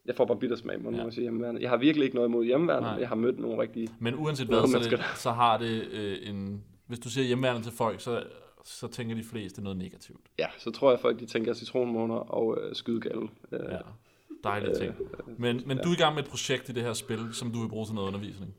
[0.06, 1.04] Jeg får bare bittersmag, må Ja.
[1.04, 1.10] ja.
[1.10, 1.62] sige hjemmeværnet.
[1.62, 2.90] Jeg har virkelig ikke noget imod Nej.
[2.92, 3.88] men jeg har mødt nogle rigtige...
[3.98, 6.64] Men uanset hvad, så, det, så har det øh, en...
[6.86, 8.22] Hvis du siger hjemmeværende til folk, så,
[8.64, 10.20] så tænker de fleste noget negativt.
[10.38, 13.28] Ja, så tror jeg folk, de tænker citronmåner og øh, skydegalle.
[13.52, 13.78] Øh, Ja.
[14.44, 14.94] Dejlige ting.
[15.38, 17.60] Men, men du er i gang med et projekt i det her spil, som du
[17.60, 18.54] vil bruge til noget undervisning.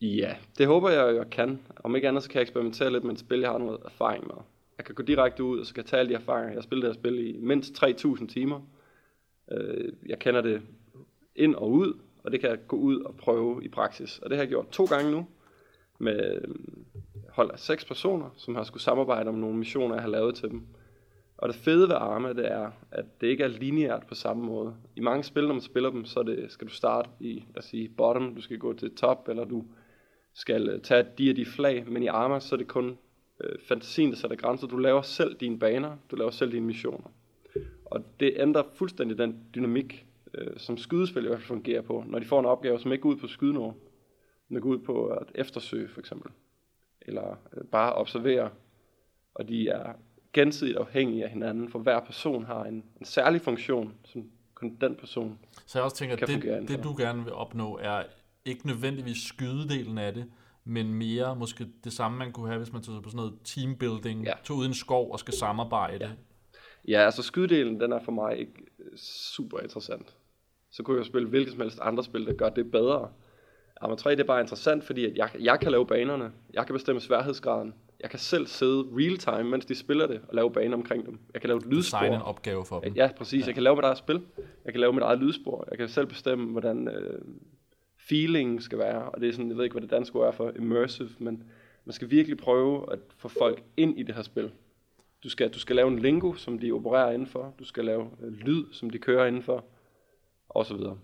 [0.00, 1.60] Ja, det håber jeg, jeg kan.
[1.84, 4.26] Om ikke andet, så kan jeg eksperimentere lidt med et spil, jeg har noget erfaring
[4.26, 4.34] med.
[4.78, 6.48] Jeg kan gå direkte ud, og så kan jeg tage alle de erfaringer.
[6.48, 8.60] Jeg har spillet det her spil i mindst 3.000 timer.
[9.52, 10.62] Øh, Jeg kender det
[11.36, 14.18] ind og ud, og det kan jeg gå ud og prøve i praksis.
[14.18, 15.26] Og det har jeg gjort to gange nu,
[15.98, 16.54] med øh,
[17.28, 20.50] hold af seks personer, som har skulle samarbejde om nogle missioner, jeg har lavet til
[20.50, 20.62] dem.
[21.38, 24.74] Og det fede ved Arma, det er, at det ikke er lineært på samme måde.
[24.96, 27.58] I mange spil, når man spiller dem, så er det, skal du starte i, lad
[27.58, 29.64] os sige, bottom, du skal gå til top, eller du
[30.34, 32.98] skal øh, tage de og de flag, men i Arma, så er det kun
[33.40, 34.66] øh, fantasien, der sætter grænser.
[34.66, 37.08] Du laver selv dine baner, du laver selv dine missioner.
[37.86, 42.18] Og det ændrer fuldstændig den dynamik, øh, som skydespil i hvert fald fungerer på, når
[42.18, 43.74] de får en opgave, som ikke går ud på at skyde nogen,
[44.48, 46.30] men går ud på at eftersøge, for eksempel.
[47.02, 48.50] Eller øh, bare observere.
[49.34, 49.92] Og de er
[50.32, 54.24] gensidigt afhængige af hinanden, for hver person har en, en særlig funktion, som
[54.54, 55.38] kun den person.
[55.66, 58.02] Så jeg også tænker, at det, det du gerne vil opnå, er
[58.44, 60.24] ikke nødvendigvis skydedelen af det,
[60.64, 64.24] men mere måske det samme, man kunne have, hvis man tog på sådan noget teambuilding,
[64.24, 64.32] Ja.
[64.44, 66.04] tog ud i en skov og skal samarbejde.
[66.04, 66.10] Ja.
[66.88, 70.16] Ja, altså skyddelen, den er for mig ikke øh, super interessant.
[70.70, 73.08] Så kunne jeg spille hvilket som helst andre spil, der gør det bedre.
[73.80, 76.32] Arma 3, det er bare interessant, fordi at jeg, jeg kan lave banerne.
[76.52, 77.74] Jeg kan bestemme sværhedsgraden.
[78.00, 81.18] Jeg kan selv sidde real time, mens de spiller det, og lave baner omkring dem.
[81.34, 81.98] Jeg kan lave et lydspor.
[81.98, 82.94] Designe en opgave for dem.
[82.94, 83.40] Ja, præcis.
[83.40, 83.46] Ja.
[83.46, 84.22] Jeg kan lave mit eget spil.
[84.64, 85.66] Jeg kan lave mit eget lydspor.
[85.70, 87.20] Jeg kan selv bestemme, hvordan øh,
[88.08, 89.02] feeling skal være.
[89.02, 91.42] Og det er sådan, jeg ved ikke, hvad det danske ord er for immersive, men
[91.84, 94.50] man skal virkelig prøve at få folk ind i det her spil.
[95.26, 97.54] Du skal, du skal lave en lingo, som de opererer indenfor.
[97.58, 99.64] Du skal lave øh, lyd, som de kører indenfor.
[100.48, 100.98] Og så videre.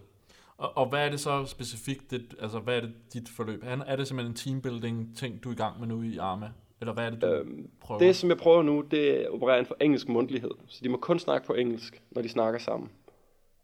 [0.56, 3.62] Og, og hvad er det så specifikt, det, altså hvad er det dit forløb?
[3.64, 6.50] Er, er det simpelthen en teambuilding ting, du er i gang med nu i Arma?
[6.80, 7.98] Eller hvad er det, du Øhm, prøver?
[7.98, 10.50] Det, som jeg prøver nu, det er at operere inden for engelsk mundtlighed.
[10.68, 12.90] Så de må kun snakke på engelsk, når de snakker sammen.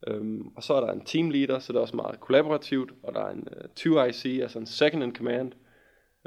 [0.06, 2.92] Øhm, og så er der en team leader, så det er også meget kollaborativt.
[3.02, 3.48] Og der er en
[3.86, 5.52] uh, 2IC, altså en second in command,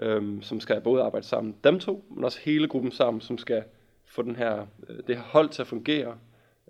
[0.02, 3.64] øhm, som skal både arbejde sammen dem to, men også hele gruppen sammen, som skal
[4.12, 6.18] få den her, øh, det her hold til at fungere.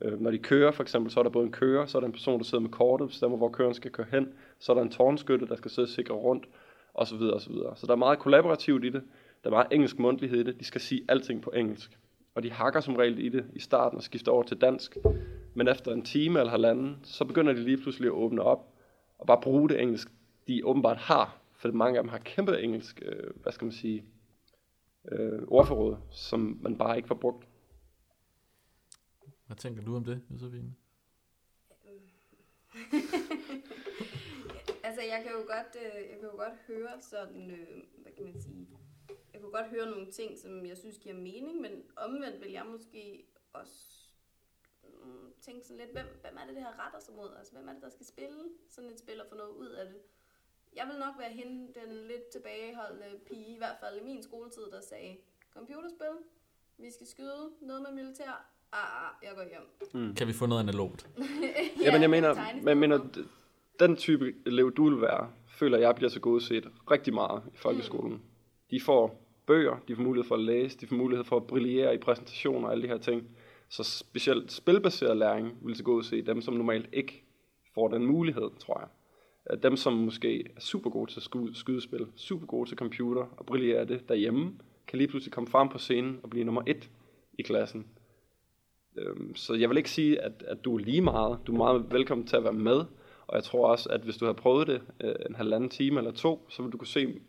[0.01, 2.07] Øh, når de kører for eksempel, så er der både en kører, så er der
[2.07, 4.33] en person, der sidder med kortet, bestemmer, hvor køren skal køre hen.
[4.59, 6.45] Så er der en tårnskytte, der skal sidde og sikre rundt,
[6.93, 7.75] og så videre, og så videre.
[7.75, 9.03] Så der er meget kollaborativt i det.
[9.43, 10.59] Der er meget engelsk mundtlighed i det.
[10.59, 11.97] De skal sige alting på engelsk.
[12.35, 14.97] Og de hakker som regel i det i starten og skifter over til dansk.
[15.53, 18.67] Men efter en time eller halvanden, så begynder de lige pludselig at åbne op
[19.19, 20.07] og bare bruge det engelsk,
[20.47, 21.37] de åbenbart har.
[21.55, 24.03] For mange af dem har kæmpe engelsk, øh, hvad skal man sige,
[25.05, 27.47] øh, ordforråd, som man bare ikke får brugt.
[29.45, 30.75] Hvad tænker du om det, Josefine?
[34.83, 38.25] Altså, jeg kan jo godt, øh, jeg kan jo godt høre sådan, øh, hvad kan
[38.25, 38.67] man sige,
[39.33, 42.65] jeg kunne godt høre nogle ting, som jeg synes giver mening, men omvendt vil jeg
[42.65, 44.07] måske også
[44.83, 47.35] mm, tænke sådan lidt, hvem, hvem er det, det her retter sig mod?
[47.37, 49.85] Altså, hvem er det, der skal spille sådan et spil og få noget ud af
[49.85, 50.01] det?
[50.75, 54.65] Jeg vil nok være hende, den lidt tilbageholdende pige, i hvert fald i min skoletid,
[54.71, 55.17] der sagde,
[55.53, 56.15] computerspil,
[56.77, 58.33] vi skal skyde, noget med militær,
[58.71, 60.15] ah, ah jeg går hjem.
[60.15, 61.09] Kan vi få noget analogt?
[61.83, 62.99] Ja, men jeg mener, jeg mener,
[63.79, 68.13] den type elev, du vil være, føler jeg bliver så godset rigtig meget i folkeskolen.
[68.13, 68.21] Mm.
[68.71, 71.95] De får bøger, de får mulighed for at læse, de får mulighed for at brillere
[71.95, 73.27] i præsentationer og alle de her ting.
[73.69, 77.23] Så specielt spilbaseret læring vil til gode se dem, som normalt ikke
[77.73, 78.87] får den mulighed, tror jeg.
[79.51, 81.21] At Dem, som måske er super gode til
[81.53, 84.53] skydespil, super gode til computer og brillere det derhjemme,
[84.87, 86.89] kan lige pludselig komme frem på scenen og blive nummer et
[87.39, 87.87] i klassen.
[88.97, 91.39] Øhm, så jeg vil ikke sige, at, at du er lige meget.
[91.47, 92.85] Du er meget velkommen til at være med.
[93.27, 96.11] Og jeg tror også, at hvis du har prøvet det øh, en halvanden time eller
[96.11, 97.19] to, så vil du kunne se,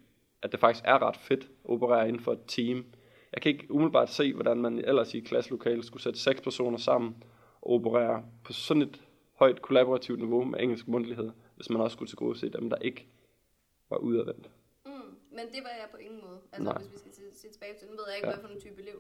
[0.43, 2.85] at det faktisk er ret fedt at operere inden for et team.
[3.33, 6.79] Jeg kan ikke umiddelbart se, hvordan man ellers i et klasselokale skulle sætte seks personer
[6.79, 7.17] sammen
[7.63, 9.03] og operere på sådan et
[9.39, 11.31] højt kollaborativt niveau med engelsk mundtlighed,
[11.63, 13.07] hvis man også skulle til gode se dem, der ikke
[13.91, 14.51] var udadvendt.
[14.87, 14.93] Mm,
[15.37, 16.39] men det var jeg på ingen måde.
[16.53, 16.79] Altså, Nej.
[16.83, 18.35] Hvis vi skal se, se tilbage til den, ved jeg ikke, Ja.
[18.35, 18.39] ja.
[18.39, 18.97] hvad for en type elev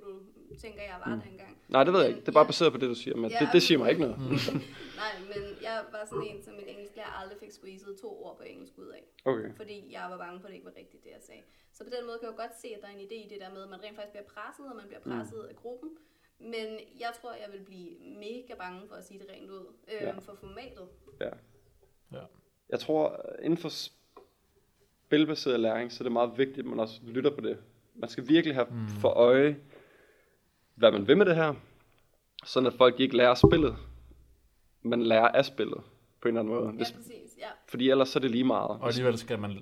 [0.51, 1.21] du tænker, jeg var mm.
[1.29, 1.53] dengang.
[1.69, 2.25] Nej, det ved jeg Men ikke.
[2.27, 3.89] Det er bare jeg- baseret på det, du siger, men Ja, det, det siger mig
[3.93, 4.19] ikke noget.
[5.03, 8.43] Nej, men jeg var sådan en, som min engelsklærer aldrig fik squeezet to ord på
[8.53, 9.03] engelsk ud af.
[9.25, 9.51] Okay.
[9.61, 11.43] Fordi jeg var bange for, at det ikke var rigtigt, det jeg sagde.
[11.77, 13.29] Så på den måde kan jeg jo godt se, at der er en idé i
[13.33, 15.49] det der med, at man rent faktisk bliver presset, og man bliver presset mm.
[15.53, 15.91] af gruppen.
[16.55, 16.67] Men
[17.05, 17.91] jeg tror, jeg vil blive
[18.27, 19.65] mega bange for at sige det rent ud.
[19.93, 20.19] Øhm, Ja.
[20.19, 20.89] For formatet.
[21.21, 21.31] Ja.
[22.13, 22.25] Ja.
[22.73, 23.68] Jeg tror, inden for
[25.07, 27.59] spilbaseret læring, så er det meget vigtigt, at man også lytter på det.
[27.95, 28.89] Man skal virkelig have mm.
[28.89, 29.57] for øje,
[30.75, 31.55] hvad man vil med det her,
[32.45, 33.77] sådan at folk ikke lærer spillet,
[34.83, 35.81] men lærer af spillet
[36.20, 36.66] på en eller anden måde.
[36.66, 37.37] Ja, Hvis, præcis.
[37.39, 37.47] Ja.
[37.68, 38.70] fordi ellers så er det lige meget.
[38.70, 39.59] Og alligevel skal man,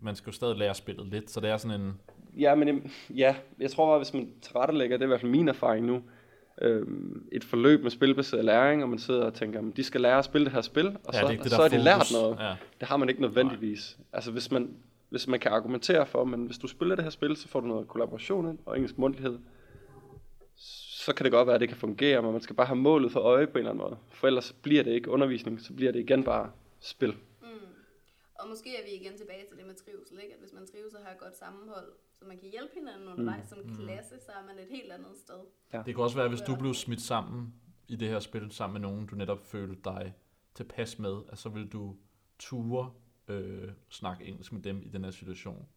[0.00, 2.00] man skal jo stadig lære spillet lidt, så det er sådan en,
[2.38, 5.48] ja, men ja, jeg tror bare, hvis man tilrettelægger, det er i hvert fald min
[5.48, 6.02] erfaring nu,
[6.62, 10.18] øhm, et forløb med spilbaseret læring, og man sidder og tænker, "Men de skal lære
[10.18, 12.12] at spille det her spil, og Ja, så, det er det, så er de lært
[12.12, 12.36] noget.
[12.40, 12.54] Ja.
[12.80, 13.96] Det har man ikke nødvendigvis.
[13.98, 14.06] Nej.
[14.12, 14.70] Altså hvis man,
[15.08, 17.66] hvis man kan argumentere for, men hvis du spiller det her spil, så får du
[17.66, 19.38] noget kollaboration ind, og engelsk mundtlighed,
[20.56, 23.12] så kan det godt være, at det kan fungere, men man skal bare have målet
[23.12, 23.96] for øje på en eller anden måde.
[24.10, 26.50] For ellers bliver det ikke undervisning, så bliver det igen bare
[26.80, 27.14] spil.
[28.42, 28.44] Mm.
[28.44, 30.34] Og måske er vi igen tilbage til det med trivsel, ikke?
[30.34, 33.48] At hvis man trives og har et godt sammenhold, så man kan hjælpe hinanden undervejs
[33.48, 35.40] som klasse, så er man et helt andet sted.
[35.86, 37.54] Det kan også være, hvis du blev smidt sammen
[37.88, 40.14] i det her spil, sammen med nogen, du netop følte dig
[40.54, 41.96] tilpas med, at så vil du
[42.38, 42.92] ture
[43.28, 45.68] øh, snakke engelsk med dem i den her situation.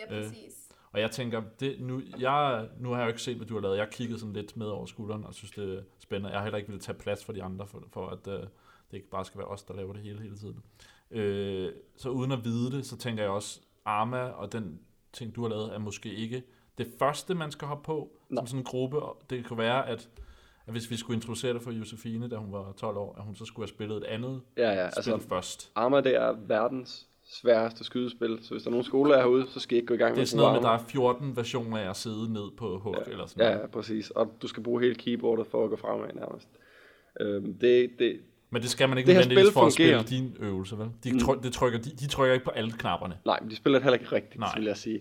[0.00, 0.22] Ja, Øh.
[0.28, 0.68] præcis.
[0.92, 3.60] Og jeg tænker, det, nu, jeg, nu har jeg jo ikke set, hvad du har
[3.60, 3.76] lavet.
[3.76, 6.30] Jeg har kigget sådan lidt med over skulderen og synes, det er spændende.
[6.30, 8.40] Jeg har heller ikke ville tage plads for de andre, for, for at øh,
[8.90, 10.62] det ikke bare skal være os, der laver det hele hele tiden.
[11.12, 14.80] Øh, så uden at vide det, så tænker jeg også, Arma og den
[15.12, 16.42] ting, du har lavet, er måske ikke
[16.78, 18.40] det første, man skal hoppe på Nej.
[18.40, 18.96] som sådan en gruppe.
[19.30, 20.08] Det kan være, at,
[20.66, 23.34] at hvis vi skulle introducere det for Josefine, da hun var 12 år, at hun
[23.34, 25.72] så skulle have spillet et andet Ja, ja, spil altså først.
[25.74, 29.76] Arma det er verdens sværeste skydespil, så hvis der er nogen skoler herude, så skal
[29.76, 31.78] I ikke gå i gang Det med er sådan noget med, der er 14 versioner
[31.78, 33.10] af at sidde ned på hug Ja.
[33.12, 33.56] eller sådan noget.
[33.56, 34.10] Ja, ja, præcis.
[34.10, 36.48] Og du skal bruge hele keyboardet for at gå fremad nærmest.
[37.20, 38.20] Øhm, det, det,
[38.52, 40.02] Men det skal man ikke Det nødvendigvis spil for at fungerer.
[40.02, 40.88] spille din øvelse, vel?
[41.04, 41.18] De, Mm.
[41.18, 43.18] tryk, det trykker, de, de trykker ikke på alle knapperne.
[43.26, 44.54] nej, men de spiller det heller ikke rigtigt, Nej.
[44.56, 45.00] Vil jeg sige.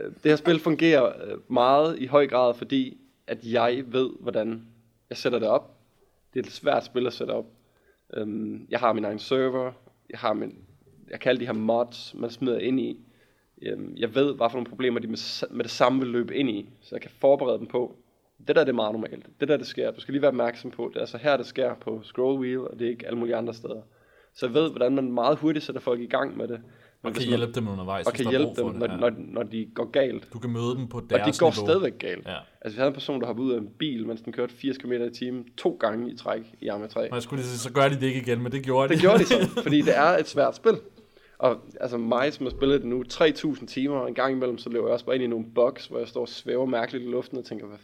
[0.00, 4.66] Øh, Det her spil fungerer øh, meget i høj grad, fordi at jeg ved, hvordan
[5.10, 5.74] jeg sætter det op.
[6.34, 7.46] Det er et svært spil at sætte op.
[8.14, 9.72] Øhm, Jeg har min egen server.
[10.10, 10.54] Jeg har min,
[11.10, 13.00] jeg kan alle de her mods, man smider ind i.
[13.62, 16.68] Øhm, Jeg ved, hvad for nogle problemer de med det samme vil løbe ind i,
[16.80, 17.96] så jeg kan forberede dem på.
[18.46, 19.26] Det der det er meget normalt.
[19.40, 19.90] Det der det sker.
[19.90, 20.88] Du skal lige være opmærksom på.
[20.88, 23.36] Det er altså her, det sker på scroll wheel, og det er ikke alle mulige
[23.36, 23.80] andre steder.
[24.34, 26.60] Så jeg ved, hvordan man meget hurtigt sætter folk i gang med det.
[27.02, 28.92] Og hvis kan man- hjælpe dem undervejs, og kan hjælpe dem, når, det.
[28.94, 28.96] Ja.
[29.00, 30.28] når, når de går galt.
[30.32, 31.66] Du kan møde dem på Og deres de går niveau.
[31.66, 32.26] stadigvæk galt.
[32.26, 32.34] Ja.
[32.60, 34.78] Altså, vi havde en person, der hoppede ud af en bil, mens den kørte 80
[34.78, 37.00] km i timen to gange i træk i Arma 3.
[37.00, 38.92] Og jeg skulle lige sige, så gør de det ikke igen, men det gjorde de.
[38.94, 40.74] Det gjorde de så, fordi det er et svært spil.
[41.38, 44.70] Og altså mig, som har spillet det nu 3.000 timer, og en gang imellem, så
[44.70, 47.08] løber jeg også bare ind i nogle boks, hvor jeg står og svæver mærkeligt i
[47.08, 47.78] luften og tænker, hvad,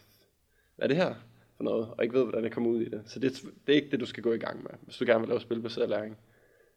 [0.77, 1.15] hvad er det her
[1.57, 1.89] for noget?
[1.99, 3.03] Og ikke ved, hvordan jeg kommer ud i det.
[3.07, 3.33] Så det,
[3.67, 5.41] det er ikke det, du skal gå i gang med, hvis du gerne vil lave
[5.41, 6.17] spilbaseret læring.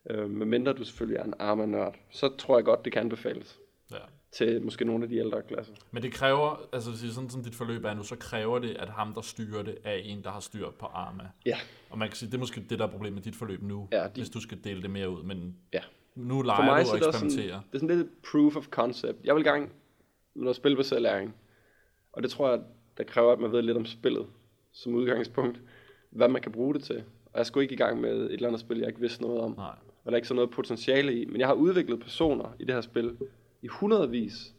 [0.10, 3.60] Øh, medmindre du selvfølgelig er en Arma-nørd, så tror jeg godt, det kan anbefales
[3.92, 3.98] Ja.
[4.32, 5.74] til måske nogle af de ældre klasser.
[5.92, 8.90] Men det kræver, altså hvis sådan som dit forløb er nu, så kræver det, at
[8.90, 11.24] ham, der styrer det, er en, der har styr på Arma.
[11.46, 11.58] Ja.
[11.90, 13.88] Og man kan sige, det er måske det, der er problemet med dit forløb nu,
[13.92, 15.24] Ja, de- hvis du skal dele det mere ud.
[15.24, 15.82] Men Ja.
[16.16, 17.62] nu For leger mig du og er det sådan, eksperimenterer.
[17.72, 19.18] det er sådan lidt proof of concept.
[19.24, 19.62] Jeg vil gang
[20.36, 21.36] med noget spilbaseret læring.
[22.12, 22.60] Og det tror jeg,
[22.98, 24.26] der kræver, at man ved lidt om spillet
[24.72, 25.62] som udgangspunkt.
[26.10, 27.04] Hvad man kan bruge det til.
[27.26, 29.40] Og jeg skulle ikke i gang med et eller andet spil, jeg ikke vidste noget
[29.40, 29.52] om.
[29.52, 29.76] Nej.
[30.04, 31.26] Og der er ikke så noget potentiale i.
[31.26, 33.18] Men jeg har udviklet personer i det her spil
[33.62, 34.54] i hundredvis.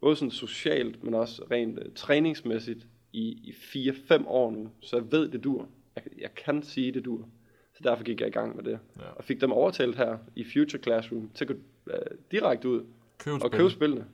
[0.00, 4.70] Både sådan socialt, men også rent uh, træningsmæssigt i, i 4-5 år nu.
[4.80, 5.68] Så jeg ved, det dur.
[5.96, 7.28] Jeg, jeg kan sige, det dur.
[7.74, 8.78] Så derfor gik jeg i gang med det.
[8.98, 9.04] Ja.
[9.16, 11.54] Og fik dem overtalt her i Future Classroom til at gå
[11.86, 11.92] uh,
[12.30, 12.84] direkte ud
[13.18, 14.06] Køb et og købe spillene.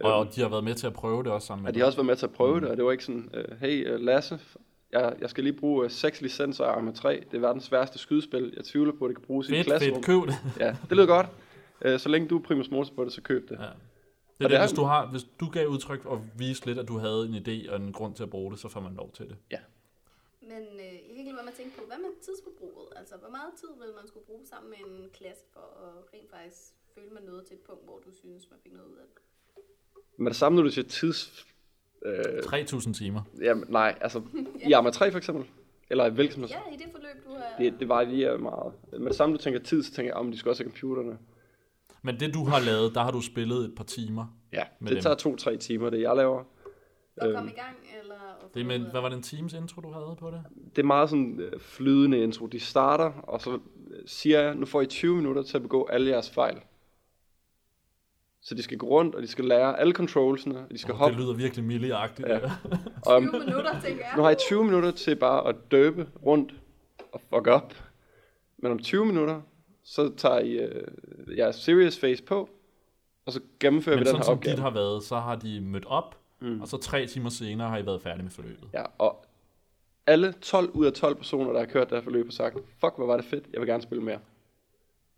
[0.00, 1.78] Og Øhm, de har været med til at prøve det også sammen med og de
[1.80, 3.94] har også været med til at prøve det, og det var ikke sådan, uh, hey
[3.94, 4.40] uh, Lasse,
[4.92, 7.24] jeg, jeg skal lige bruge uh, seks licenser af Arma 3.
[7.30, 8.52] Det er verdens sværeste skydespil.
[8.56, 9.94] Jeg tvivler på, at det kan bruges i et Fedt, klasserum.
[9.94, 10.34] fedt, køb det.
[10.64, 11.26] Ja, det lyder godt.
[12.02, 13.58] Så længe du er primus motor på det, så køb det.
[13.58, 13.64] Ja.
[13.64, 16.78] Det er Og det, det hvis du, har, hvis du gav udtryk og viste lidt,
[16.78, 18.94] at du havde en idé og en grund til at bruge det, så får man
[18.94, 19.36] lov til det.
[20.40, 22.88] Men øh, jeg kan ikke lade være med at tænke på, hvad med tidsforbruget?
[22.96, 26.30] Altså, hvor meget tid vil man skulle bruge sammen med en klasse for at rent
[26.30, 26.62] faktisk
[26.94, 29.16] føle, man nåede til et punkt, hvor du synes, man fik noget ud af det?
[30.18, 31.46] Men det samme, når du siger tids...
[32.06, 33.20] Øh, 3.000 timer.
[33.42, 34.22] jamen, nej, altså
[34.66, 35.44] i Arma 3 for eksempel,
[35.90, 37.44] eller i hvilket som helst, Ja, i det forløb, du har...
[37.58, 38.72] det, det varierer meget.
[38.92, 41.18] Men det samme, du tænker tid, så tænker jeg, om de skal også have computerne.
[42.02, 44.36] Men det, du har lavet, der har du spillet et par timer.
[44.52, 45.02] Ja, Med det dem.
[45.02, 46.44] tager to-tre timer, det jeg laver.
[47.16, 48.14] at komme i gang, eller...
[48.54, 50.42] Det med, af hvad var det en Teams intro, du havde på det?
[50.76, 52.46] Det er meget sådan øh, flydende intro.
[52.46, 53.58] De starter, og så øh,
[54.06, 56.56] siger jeg, nu får I 20 minutter til at begå alle jeres fejl.
[58.44, 60.98] Så de skal gå rundt, og de skal lære alle controlsene, og de skal Oh,
[60.98, 61.16] hoppe.
[61.16, 62.28] det lyder virkelig milli-agtigt.
[62.28, 62.34] Ja.
[62.34, 62.50] Ja.
[63.06, 64.12] Og, 20 minutter, tænker jeg.
[64.16, 66.54] nu har I 20 minutter til bare at døbe rundt
[67.12, 67.74] og fuck op.
[68.58, 69.40] Men om 20 minutter,
[69.84, 70.88] så tager I øh,
[71.38, 72.48] jeres serious face på,
[73.26, 74.52] og så gennemfører Men vi den sådan her som opgave.
[74.56, 76.60] dit har været, så har de mødt op, Mm.
[76.60, 78.68] og så tre timer senere har I været færdige med forløbet.
[78.72, 79.24] Ja, og
[80.06, 82.96] alle 12 ud af 12 personer, der har kørt det her forløb, har sagt, fuck,
[82.96, 84.18] hvor var det fedt, jeg vil gerne spille mere.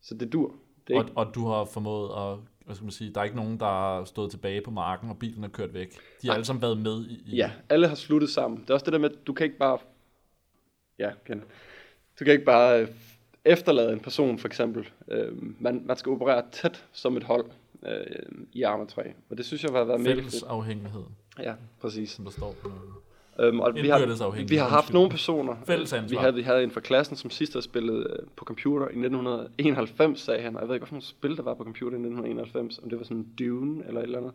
[0.02, 0.54] Så det dur.
[0.88, 3.24] Det er Og, ikke, og du har formået at, hvad skal man sige, der er
[3.24, 5.92] ikke nogen, der har stået tilbage på marken, og bilen er kørt væk.
[5.92, 6.34] De har Nej.
[6.34, 7.22] alle sammen været med i...
[7.26, 8.60] i ja, alle har sluttet sammen.
[8.60, 9.78] Det er også det der med, at du kan ikke bare...
[10.98, 11.42] Ja, kan
[12.18, 12.88] Du kan ikke bare øh,
[13.44, 14.88] efterlade en person, for eksempel.
[15.08, 17.46] Øh, man, man skal operere tæt som et hold.
[17.86, 18.06] øh,
[18.52, 19.02] i Arma 3.
[19.30, 20.44] Og det synes jeg har været mega fedt.
[20.48, 21.02] afhængighed,
[21.38, 22.10] Ja, præcis.
[22.10, 22.82] som der står på noget.
[23.40, 23.98] Øhm, og vi har,
[24.48, 25.54] vi har haft nogle personer.
[26.10, 28.88] Vi havde, vi havde en fra klassen, som sidst havde spillet øh, på computer i
[28.98, 30.54] 1991, sagde han.
[30.56, 32.78] Og jeg ved ikke, hvilken spil der var på computer i 1991.
[32.78, 34.32] Om det var sådan Dune eller et eller andet.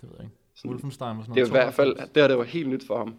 [0.00, 0.36] Det ved jeg ikke.
[0.54, 2.10] Sådan- Wolfenstein var sådan Det noget i hvert fald, 92.
[2.14, 3.14] det her det var helt nyt for ham.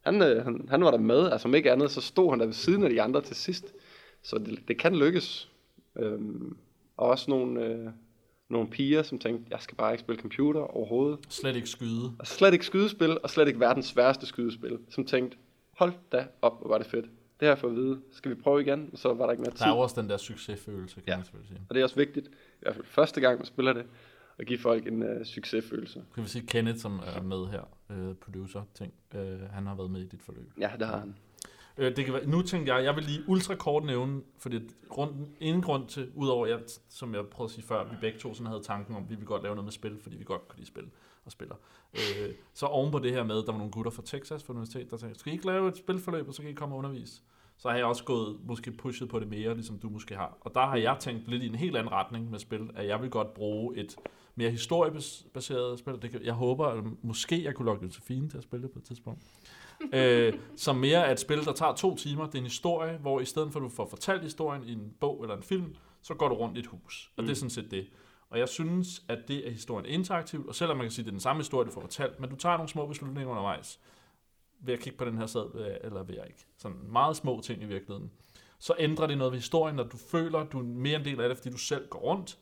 [0.00, 2.46] Han, øh, han, han var der med, altså om ikke andet, så stod han der
[2.46, 3.74] ved siden af de andre til sidst.
[4.22, 5.50] Så det, det kan lykkes.
[5.98, 6.56] Øhm,
[6.96, 7.88] og også nogle, øh,
[8.50, 11.18] nogle piger, som tænkte, jeg skal bare ikke spille computer overhovedet.
[11.28, 12.12] Slet ikke skyde.
[12.18, 14.78] Og slet ikke skydespil, og slet ikke verdens sværeste skydespil.
[14.88, 15.36] Som tænkte,
[15.78, 17.06] hold da op, hvor var det fedt.
[17.40, 18.00] Det jeg fået at vide.
[18.12, 18.90] Skal vi prøve igen?
[18.94, 19.58] Så var der ikke mere tid.
[19.58, 21.16] Der er også den der succesfølelse, kan Ja.
[21.16, 21.60] man selvfølgelig sige.
[21.68, 22.30] Og det er også vigtigt, i
[22.60, 23.84] hvert fald første gang man spiller det,
[24.38, 26.02] at give folk en øh, succesfølelse.
[26.14, 29.90] Kan vi sige, Kenneth, som er med her, øh, producer ting, øh, han har været
[29.90, 30.52] med i dit forløb.
[30.60, 31.14] Ja, det har han.
[31.80, 34.60] Øh, det kan være, nu tænkte jeg, jeg vil lige ultra kort nævne, fordi
[34.96, 38.34] rundt, ingen grund til, udover jeg, som jeg prøvede at sige før, vi begge to
[38.34, 40.48] sådan havde tanken om, at vi vil godt lave noget med spil, fordi vi godt
[40.48, 40.90] kunne lide spil
[41.24, 41.54] og spiller.
[41.94, 44.90] Øh, så oven på det her med, der var nogle gutter fra Texas fra universitet,
[44.90, 47.22] der sagde, skal I ikke lave et spilforløb, og så kan I komme og undervise?
[47.56, 50.38] Så har jeg også gået, måske pushet på det mere, ligesom du måske har.
[50.40, 53.02] Og der har jeg tænkt lidt i en helt anden retning med spil, at jeg
[53.02, 53.96] vil godt bruge et
[54.34, 56.02] mere historiebaseret spil.
[56.02, 58.78] Det kan, jeg håber, at måske jeg kunne lokke Josefine til at spille det på
[58.78, 59.22] et tidspunkt
[59.92, 62.26] øh, som mere er et spil, der tager to timer.
[62.26, 64.92] Det er en historie, hvor i stedet for at du får fortalt historien i en
[65.00, 67.10] bog eller en film, så går du rundt i et hus.
[67.16, 67.26] Og mm.
[67.26, 67.86] det er sådan set det.
[68.30, 71.10] Og jeg synes, at det er historien interaktivt, og selvom man kan sige, at det
[71.10, 73.80] er den samme historie, du får fortalt, men du tager nogle små beslutninger undervejs.
[74.60, 76.46] Vil jeg kigge på den her sad, jeg- eller vil jeg ikke?
[76.58, 78.10] Sådan meget små ting i virkeligheden.
[78.58, 81.20] Så ændrer det noget ved historien, når du føler, at du er mere en del
[81.20, 82.38] af det, fordi du selv går rundt.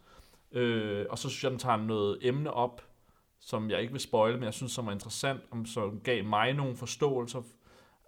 [0.53, 2.83] Øh, og så synes jeg, den tager noget emne op,
[3.41, 6.53] som jeg ikke vil spoile, men jeg synes, som er interessant, om som gav mig
[6.53, 7.43] nogle forståelser,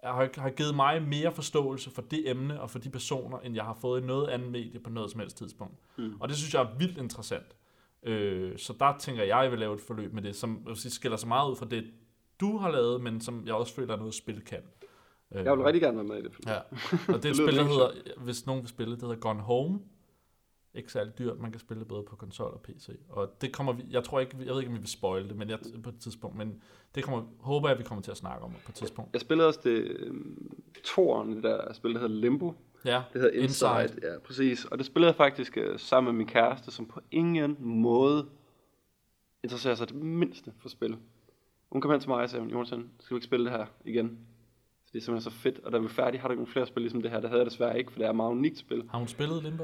[0.03, 3.63] har, har givet mig mere forståelse for det emne og for de personer, end jeg
[3.63, 5.73] har fået i noget andet medie på noget som helst tidspunkt.
[5.97, 6.13] Mm.
[6.19, 7.55] Og det synes jeg er vildt interessant.
[8.03, 10.91] Øh, så der tænker jeg, at jeg vil lave et forløb med det, som sige,
[10.91, 11.91] skiller sig meget ud fra det,
[12.39, 14.59] du har lavet, men som jeg også føler er noget, spil kan.
[15.35, 16.31] Øh, Jeg vil rigtig gerne være med i det.
[16.47, 16.57] Ja,
[17.13, 19.79] og det er et spil, der hedder, hvis nogen vil spille, det hedder Gone Home.
[20.73, 22.89] Ikke særlig dyrt, man kan spille det både på konsol og PC.
[23.09, 25.35] Og det kommer vi, jeg tror ikke, jeg ved ikke, om vi vil spoil det,
[25.37, 26.61] men jeg, på et tidspunkt, men
[26.95, 29.13] det kommer, håber jeg, vi kommer til at snakke om på et tidspunkt.
[29.13, 32.53] Jeg spillede også det øhm, toeren, det der spil, der hedder Limbo.
[32.85, 33.83] Ja, Det hedder Inside.
[33.83, 34.07] Inside.
[34.13, 34.65] Ja, præcis.
[34.65, 38.25] Og det spillede jeg faktisk øh, sammen med min kæreste, som på ingen måde
[39.43, 40.97] interesserer sig det mindste for spil.
[41.71, 44.19] Hun kom hen til mig og sagde, Jonathan, skal vi ikke spille det her igen?
[44.91, 46.65] Det er simpelthen så fedt, og da vi er færdige, har du ikke nogle flere
[46.67, 47.19] spil ligesom det her.
[47.19, 48.83] Det havde jeg desværre ikke, for det er et meget unikt spil.
[48.89, 49.63] har hun spillet Limbo?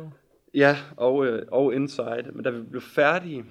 [0.57, 2.31] Ja, og, øh, og Inside.
[2.33, 3.45] Men da vi blev færdige,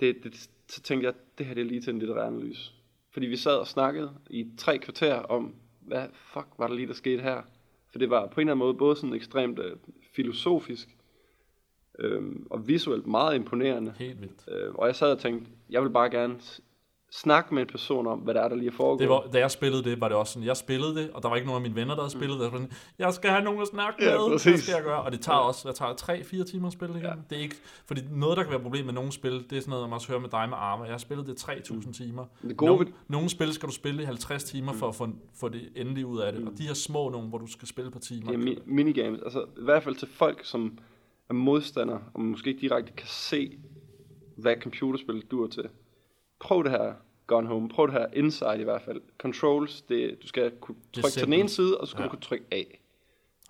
[0.00, 2.72] det, det, så tænkte jeg, det her det er lige til en litterær analyse.
[3.10, 6.92] Fordi vi sad og snakkede i tre kvarter om, hvad fuck var der lige, der
[6.92, 7.42] skete her?
[7.90, 9.76] For det var på en eller anden måde både sådan ekstremt øh,
[10.12, 10.96] filosofisk
[11.98, 13.94] øh, og visuelt meget imponerende.
[13.98, 14.48] Helt vildt.
[14.48, 16.40] Øh, og jeg sad og tænkte, jeg vil bare gerne
[17.14, 19.00] s- snakke med en person om, hvad der er, der lige er foregået.
[19.00, 21.28] Det var, da jeg spillede det, var det også sådan, jeg spillede det, og der
[21.28, 22.44] var ikke nogen af mine venner, der havde spillet det.
[22.44, 24.62] Jeg, sådan, jeg skal have nogen at snakke Ja, med, hvad præcis.
[24.62, 25.02] skal jeg gøre?
[25.02, 27.10] Og det tager også, hvad tager det, 3-4 timer at spille det igen.
[27.10, 27.16] Ja.
[27.30, 27.56] Det er ikke,
[27.86, 30.08] fordi noget, der kan være problem med nogle spil, det er sådan noget, man også
[30.08, 30.84] hører med dig med arme.
[30.84, 32.24] Jeg har spillet det 3.000 timer.
[32.42, 35.08] Det gode Nogle, ved- nogle spil skal du spille i 50 timer for at få,
[35.34, 36.46] få det endelige ud af det.
[36.48, 38.32] Og de her små nogle, hvor du skal spille på timer.
[38.32, 39.20] Det er mi- minigames.
[39.22, 40.78] Altså i hvert fald til folk, som
[41.28, 43.58] er modstandere, og måske ikke direkte kan se,
[44.36, 45.68] hvad computerspil dur til.
[46.40, 46.92] Prøv det her
[47.26, 47.68] Gone Home.
[47.68, 49.00] Prøv det her Inside i hvert fald.
[49.18, 52.04] Controls, det, du skal kunne trykke til den ene side, og så skal Ja.
[52.04, 52.76] du kunne trykke af.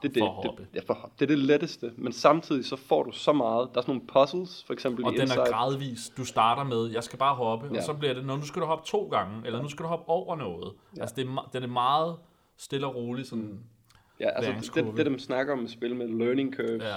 [0.02, 3.12] Det er det, det, ja, for, det er det letteste, men samtidig så får du
[3.12, 3.68] så meget.
[3.74, 5.40] Der er sådan nogle puzzles, for eksempel Og i den Inside.
[5.40, 6.12] er gradvis.
[6.16, 7.76] Du starter med, jeg skal bare hoppe, ja.
[7.78, 10.08] Og så bliver det, nu skal du hoppe to gange, eller nu skal du hoppe
[10.08, 10.72] over noget.
[10.96, 11.00] Ja.
[11.00, 12.16] Altså, det er, den er meget
[12.56, 13.60] stille og rolig, sådan,
[14.20, 16.82] ja, altså det, det, det, de snakker om med spil med learning curves.
[16.82, 16.94] ja.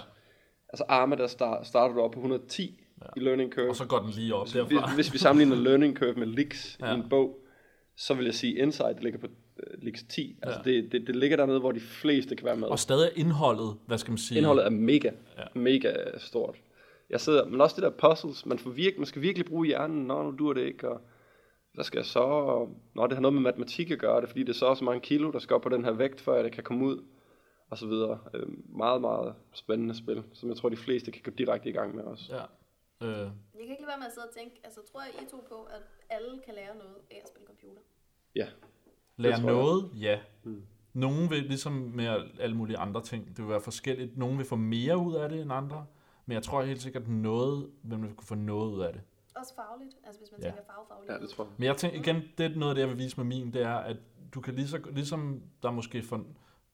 [0.70, 3.22] Altså Arma, der start, starter du op på 110 ja.
[3.22, 3.70] i learning curve.
[3.70, 4.96] Og så går den lige op Hvis, derfra.
[4.96, 6.92] hvis vi sammenligner learning curve med leaks Ja.
[6.92, 7.40] i en bog,
[7.96, 10.40] så vil jeg sige, Insight ligger på uh, leaks 10.
[10.42, 10.72] Altså Ja.
[10.72, 12.68] det, det, det ligger dernede, hvor de fleste kan være med.
[12.68, 14.38] Og stadig indholdet, hvad skal man sige?
[14.38, 15.44] Indholdet er mega, Ja.
[15.60, 16.56] mega stort.
[17.10, 20.06] Jeg sidder, men også det der puzzles, man, får virke, man skal virkelig bruge hjernen,
[20.08, 21.02] når nu dur det ikke, og
[21.74, 22.20] hvad skal jeg så,
[22.96, 24.78] når det har noget med matematik at gøre, det er fordi det er så og
[24.78, 27.04] så mange kilo, der skal op på den her vægt, før det kan komme ud,
[27.70, 28.20] og så videre.
[28.34, 28.46] Øh,
[28.78, 32.04] meget, meget spændende spil, som jeg tror, de fleste kan gå direkte i gang med
[32.04, 32.24] også.
[32.30, 32.42] Ja.
[33.04, 35.26] Øh, Jeg kan ikke lade være med at sidde og tænke, altså tror jeg I
[35.32, 37.82] to på, at alle kan lære noget af at spille computer?
[38.36, 38.48] Ja,
[39.18, 39.42] lære jeg.
[39.46, 40.20] noget, ja.
[40.94, 42.06] Nogle vil, ligesom med
[42.40, 44.18] alle mulige andre ting, det vil være forskelligt.
[44.18, 45.86] Nogle vil få mere ud af det end andre,
[46.26, 49.02] men jeg tror helt sikkert noget, vil man kunne få noget ud af det.
[49.36, 50.46] Også fagligt, altså hvis man Ja.
[50.48, 50.52] ja.
[50.52, 51.12] tænker fagfagligt.
[51.12, 51.54] ja det tror jeg.
[51.58, 53.62] Men jeg tænker igen, det er noget af det, jeg vil vise med min, det
[53.62, 53.98] er, at
[54.34, 56.26] du kan lige så, ligesom der måske for,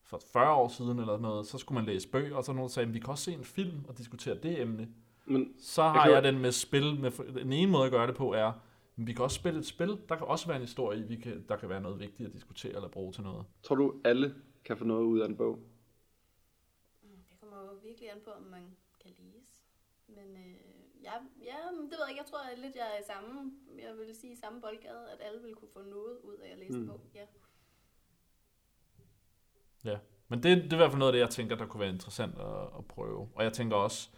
[0.04, 2.74] for 40 år siden eller noget, så skulle man læse bøger, og så nogen der
[2.74, 4.88] sagde, at vi kan også se en film og diskutere det emne.
[5.30, 7.00] Men så har kan jeg, jo- den med spil.
[7.00, 8.52] Med, den ene måde at gøre det på er,
[8.96, 9.98] men vi kan også spille et spil.
[10.10, 12.34] Der kan også være en historie, i, vi kan, der kan være noget vigtigt at
[12.34, 13.46] diskutere eller bruge til noget.
[13.64, 15.60] tror du, alle kan få noget ud af en bog?
[17.30, 18.64] Det kommer jo virkelig an på, om man
[19.02, 19.54] kan læse.
[20.08, 20.56] Men øh,
[21.04, 21.14] ja,
[21.44, 22.22] ja, men det ved jeg ikke.
[22.22, 25.18] Jeg tror at lidt, jeg er i samme, jeg vil sige, i samme boldgade, at
[25.28, 26.80] alle vil kunne få noget ud af at læse Mm.
[26.80, 26.88] mm.
[26.88, 27.02] bog.
[27.16, 27.26] Ja.
[29.86, 31.80] Ja, men det, det er i hvert fald noget af det, jeg tænker, der kunne
[31.82, 33.30] være interessant at, at prøve.
[33.36, 34.10] Og jeg tænker også,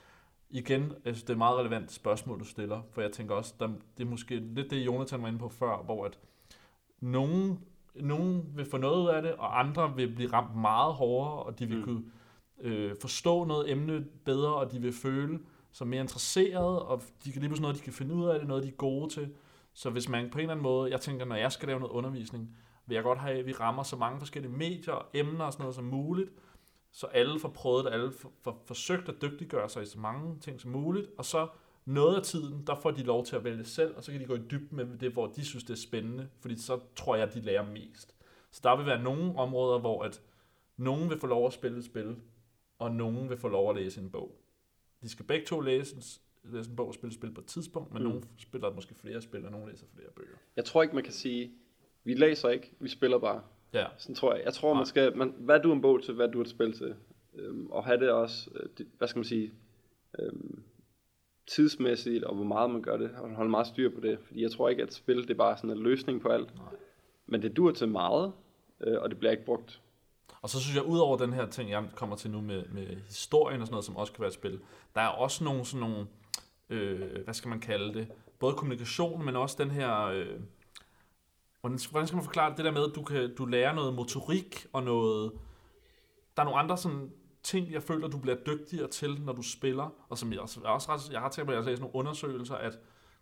[0.51, 3.67] igen, altså, det er et meget relevant spørgsmål, du stiller, for jeg tænker også, der,
[3.97, 6.19] det er måske lidt det, Jonathan var inde på før, hvor at
[6.99, 7.59] nogen,
[7.95, 11.59] nogen vil få noget ud af det, og andre vil blive ramt meget hårdere, og
[11.59, 11.81] de vil Mm.
[11.81, 11.85] mm.
[11.85, 12.03] kunne
[12.61, 15.39] øh, forstå noget emne bedre, og de vil føle
[15.71, 18.47] sig mere interesserede, og de kan lige pludselig noget, de kan finde ud af det,
[18.47, 19.29] noget de er gode til.
[19.73, 21.93] Så hvis man på en eller anden måde, jeg tænker, når jeg skal lave noget
[21.93, 25.53] undervisning, vil jeg godt have, at vi rammer så mange forskellige medier og emner og
[25.53, 26.29] sådan noget som muligt,
[26.91, 30.39] så alle får prøvet det, alle får, får forsøgt at dygtiggøre sig i så mange
[30.39, 31.47] ting som muligt, og så
[31.85, 34.25] noget af tiden, der får de lov til at vælge selv, og så kan de
[34.25, 37.33] gå i dybden med det, hvor de synes, det er spændende, fordi så tror jeg,
[37.33, 38.15] de lærer mest.
[38.51, 40.21] Så der vil være nogle områder, hvor at
[40.77, 42.15] nogen vil få lov at spille et spil,
[42.79, 44.37] og nogen vil få lov at læse en bog.
[45.01, 46.01] De skal begge to læse en,
[46.43, 48.09] læse en bog og spille et spil på et tidspunkt, men Mm.
[48.09, 50.35] nogle spiller måske flere spil, og nogle læser flere bøger.
[50.55, 51.51] Jeg tror ikke, man kan sige,
[52.03, 53.41] vi læser ikke, vi spiller bare.
[53.73, 54.45] Ja, Sådan tror jeg.
[54.45, 56.49] Jeg tror, man skal, man, hvad er du en bog til, hvad er du et
[56.49, 56.95] spil til?
[57.35, 59.51] Øhm, og have det også, øh, det, hvad skal man sige,
[60.19, 60.63] øhm,
[61.47, 64.19] tidsmæssigt, og hvor meget man gør det, og holde meget styr på det.
[64.27, 66.55] Fordi jeg tror ikke, at spil, det er bare sådan en løsning på alt.
[66.55, 66.65] Nej.
[67.25, 68.33] Men det dur til meget,
[68.81, 69.81] øh, og det bliver ikke brugt.
[70.41, 72.87] Og så synes jeg, ud over den her ting, jeg kommer til nu med, med
[73.07, 74.59] historien og sådan noget, som også kan være et spil,
[74.95, 76.07] der er også nogle sådan nogle,
[76.69, 78.07] øh, hvad skal man kalde det,
[78.39, 80.39] både kommunikation, men også den her, øh,
[81.61, 84.67] hvordan, hvordan skal man forklare det, der med, at du, kan, du lærer noget motorik
[84.73, 85.31] og noget,
[86.37, 87.11] der er nogle andre sådan
[87.43, 90.69] ting, jeg føler, du bliver dygtigere til, når du spiller, og som jeg også, jeg,
[90.71, 92.79] også ret, jeg har tænkt på, at jeg har læst nogle undersøgelser, at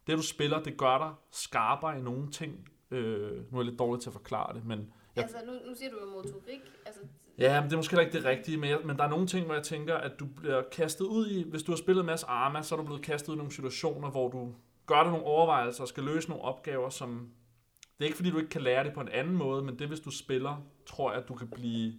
[0.08, 2.70] det du spiller, det gør dig skarpere i nogle ting.
[2.92, 4.80] Øh, nu er jeg lidt dårlig til at forklare det, men.
[5.16, 6.60] Jeg- Altså, nu, nu siger du jo motorik.
[6.86, 7.02] Altså,
[7.38, 9.46] Ja, men det er måske ikke det rigtige, men, jeg, men der er nogle ting,
[9.46, 12.26] hvor jeg tænker, at du bliver kastet ud i, hvis du har spillet en masse
[12.28, 14.54] Arma, så er du blevet kastet ud i nogle situationer, hvor du
[14.86, 17.30] gør dig nogle overvejelser og skal løse nogle opgaver, som...
[18.00, 19.88] Det er ikke fordi, du ikke kan lære det på en anden måde, men det
[19.88, 21.94] hvis du spiller, tror jeg, at du kan blive...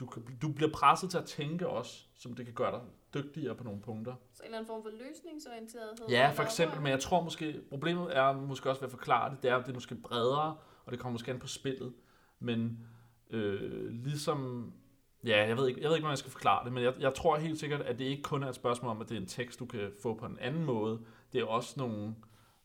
[0.00, 2.80] Du, kan, du bliver presset til at tænke også, som det kan gøre dig
[3.14, 4.14] dygtigere på nogle punkter.
[4.32, 6.08] så en eller anden form for løsningsorienterethed.
[6.08, 9.42] Ja, for eksempel, men jeg tror måske, problemet er måske også ved at forklare det,
[9.42, 11.92] det er, at det er måske bredere, og det kommer måske an på spillet.
[12.40, 12.86] Men
[13.30, 14.72] øh, ligesom,
[15.24, 17.14] ja, jeg ved, ikke, jeg ved ikke, hvordan jeg skal forklare det, men jeg, jeg
[17.14, 19.26] tror helt sikkert, at det ikke kun er et spørgsmål om, at det er en
[19.26, 21.00] tekst, du kan få på en anden måde.
[21.32, 22.14] Det er også nogle,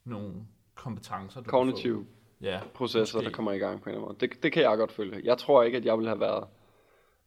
[0.04, 0.34] nogle
[0.74, 2.06] kompetencer, du Kognitive.
[2.40, 3.30] Ja, processer, Måske.
[3.30, 4.30] der kommer i gang på en eller anden måde.
[4.30, 5.20] Det, det kan jeg godt følge.
[5.24, 6.44] Jeg tror ikke, at jeg ville have været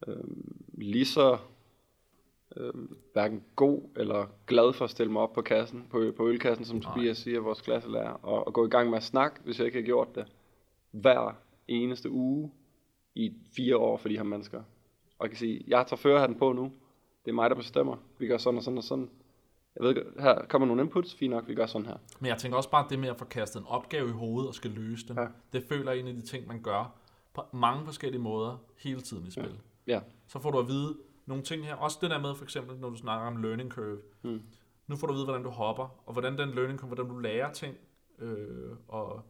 [0.07, 1.37] øhm, lige så
[2.55, 6.65] øhm, hverken god eller glad for at stille mig op på kassen, på, på ølkassen,
[6.65, 6.93] som Nej.
[6.93, 9.75] Tobias siger, vores klasselærer, og, og gå i gang med at snakke, hvis jeg ikke
[9.75, 10.25] havde gjort det
[10.91, 11.35] hver
[11.67, 12.51] eneste uge
[13.15, 14.63] i fire år for de her mennesker.
[15.19, 16.71] Og jeg kan sige, jeg tager førerhatten på nu.
[17.25, 17.95] Det er mig, der bestemmer.
[18.17, 19.09] Vi gør sådan og sådan og sådan.
[19.79, 21.15] Jeg ved, ikke, her kommer nogle inputs.
[21.15, 21.97] Fint nok, vi gør sådan her.
[22.19, 24.47] Men jeg tænker også bare, at det med at få kastet en opgave i hovedet
[24.47, 25.21] og skal løse den, Ja.
[25.21, 25.27] ja.
[25.53, 26.99] det føler jeg en af de ting, man gør
[27.33, 29.59] på mange forskellige måder hele tiden i spil.
[29.87, 30.01] Ja.
[30.27, 31.75] Så får du at vide nogle ting her.
[31.75, 33.99] Også det der med, for eksempel, når du snakker om learning curve.
[34.23, 34.41] Mm.
[34.87, 37.17] Nu får du at vide, hvordan du hopper, og hvordan den learning curve, hvordan du
[37.19, 37.77] lærer ting,
[38.19, 39.21] øh, og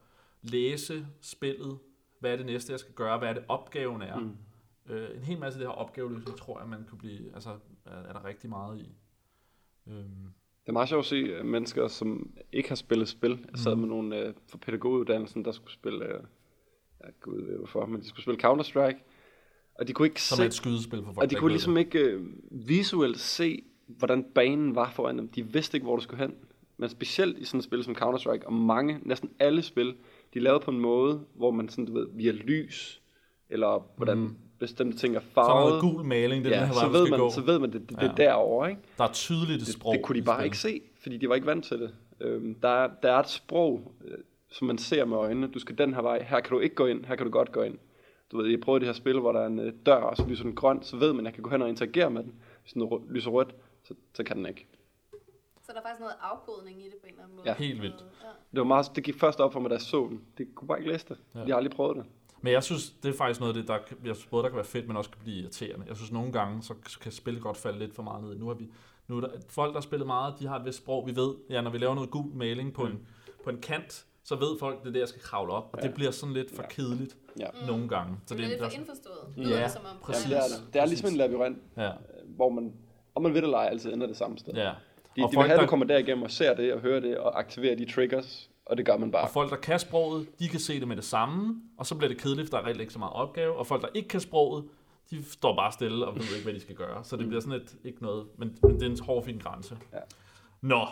[0.42, 1.80] læse spillet.
[2.20, 3.18] Hvad er det næste, jeg skal gøre?
[3.18, 4.20] Hvad er det, opgaven er?
[4.20, 4.38] Mm.
[4.90, 7.50] Øh, en hel masse af det her opgaveløsning, tror jeg, man kunne blive, altså,
[7.86, 8.96] er, er der rigtig meget i.
[9.88, 10.34] Øhm,
[10.68, 13.30] Det er meget sjovt at se øh, mennesker, som ikke har spillet spil.
[13.32, 13.80] Jeg sad Mhm.
[13.82, 16.20] med nogle øh, fra pædagoguddannelsen, der skulle spille, øh,
[17.04, 18.98] jeg gud ved hvorfor, men de skulle spille Counter-Strike.
[19.80, 21.78] Og de kunne ikke som se, et skydespil for folk, og de kunne ikke ligesom
[21.78, 25.28] ikke øh, visuelt se, hvordan banen var foran dem.
[25.28, 26.36] De vidste ikke, hvor du skulle hen.
[26.78, 29.88] Men specielt i sådan et spil som Counter-Strike, og mange, næsten alle spil,
[30.34, 33.02] de er lavet på en måde, hvor man sådan, du ved, via lys,
[33.50, 34.36] eller hvordan Mhm.
[34.60, 35.68] Bestemte ting er Så er der farvet.
[35.70, 37.30] noget gul maling, det er ja, den her så ved, man, gå.
[37.32, 38.24] så ved man, det, det, det er Ja.
[38.24, 38.82] derovre, ikke?
[38.98, 39.94] Der er tydeligt et det, sprog.
[39.94, 41.94] det kunne de bare ikke se, fordi de var ikke vant til det.
[42.20, 44.18] Øhm, der, er, der er et sprog, øh,
[44.52, 45.48] som man ser med øjnene.
[45.48, 46.24] Du skal den her vej.
[46.24, 47.06] Her kan du ikke gå ind.
[47.06, 47.78] Her kan du godt gå ind.
[48.32, 50.26] Du ved, jeg prøvede det her spil, hvor der er en øh, dør, og så
[50.28, 52.34] lyser den grøn, så ved man, at jeg kan gå hen og interagere med den.
[52.62, 54.68] Hvis den lyser rødt, så, så kan den ikke.
[55.66, 57.50] Så der er faktisk noget afkodning i det på en eller anden måde.
[57.50, 57.56] Ja.
[57.56, 57.96] Helt vildt.
[58.24, 58.28] Ja.
[58.52, 60.22] Det, var meget, det gik først op for mig, da jeg så den.
[60.38, 61.18] Det kunne bare ikke læse det.
[61.36, 61.40] Ja.
[61.40, 62.06] Jeg har aldrig prøvet det.
[62.42, 64.50] Men jeg synes, det er faktisk noget af det, der, kan- jeg synes, både der
[64.50, 65.86] kan være fedt, men også kan blive irriterende.
[65.88, 68.36] Jeg synes, nogle gange, så kan spillet godt falde lidt for meget ned.
[68.38, 68.68] Nu har vi,
[69.08, 71.08] nu er der, folk, der har spillet meget, de har et vist sprog.
[71.08, 72.92] Vi ved, ja, når vi laver noget gul maling på, Mm.
[72.92, 73.08] en,
[73.44, 75.70] på en kant, så ved folk, det er der, jeg skal kravle op.
[75.74, 75.88] Og Ja.
[75.88, 76.68] det bliver sådan lidt for Ja.
[76.70, 77.48] kedeligt Ja.
[77.62, 77.68] Mm.
[77.68, 78.18] nogle gange.
[78.26, 79.34] Så det er lidt for indforstået.
[79.38, 79.98] Ja, lyder det som om.
[80.02, 80.32] præcis.
[80.32, 80.74] Jamen, det er det.
[80.74, 81.92] Det er ligesom en labyrint, Ja, øh,
[82.36, 82.74] hvor man,
[83.16, 84.54] om man ved det eller ej, altid ender det samme sted.
[84.54, 84.62] ja.
[84.64, 84.74] De, Og
[85.16, 87.18] de vil folk, have, at der- du kommer derigennem og ser det og hører det
[87.18, 89.24] og aktiverer de triggers, og det gør man bare.
[89.24, 92.10] Og folk, der kan sproget, de kan se det med det samme, og så bliver
[92.10, 93.56] det kedeligt, for der er reelt ikke så meget opgave.
[93.56, 94.66] Og folk, der ikke kan sproget,
[95.12, 97.04] de står bare stille og ved ikke, hvad de skal gøre.
[97.04, 99.78] Så det bliver sådan et, ikke noget, men, men det er en hård, fin grænse.
[99.94, 100.00] Ja.
[100.62, 100.86] Nå,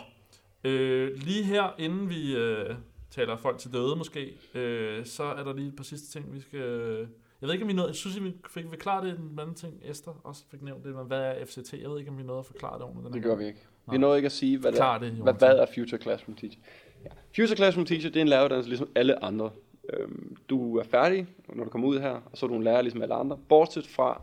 [0.64, 2.74] øh, lige her, inden vi øh,
[3.10, 6.40] taler folk til døde måske, øh, så er der lige et par sidste ting, vi
[6.40, 7.08] skal...
[7.40, 7.88] Jeg ved ikke, om vi nåede...
[7.88, 9.80] Jeg synes, vi fik forklaret det en anden ting.
[9.84, 10.94] Esther også fik nævnt det.
[10.94, 11.72] Men hvad er FCT?
[11.72, 13.06] Jeg ved ikke, om vi nåede at forklare det ordentligt.
[13.06, 13.66] den Det gør vi ikke.
[13.86, 13.94] Nej.
[13.94, 16.60] Vi nåede ikke at sige, hvad, det er, det, hvad, hvad er Future Classroom Teacher.
[17.06, 17.10] Ja.
[17.36, 19.50] Future Classroom Teacher, det er en læreruddannelse ligesom alle andre.
[19.92, 22.82] Øhm, du er færdig, når du kommer ud her, og så er du en lærer
[22.82, 23.38] ligesom alle andre.
[23.48, 24.22] Bortset fra,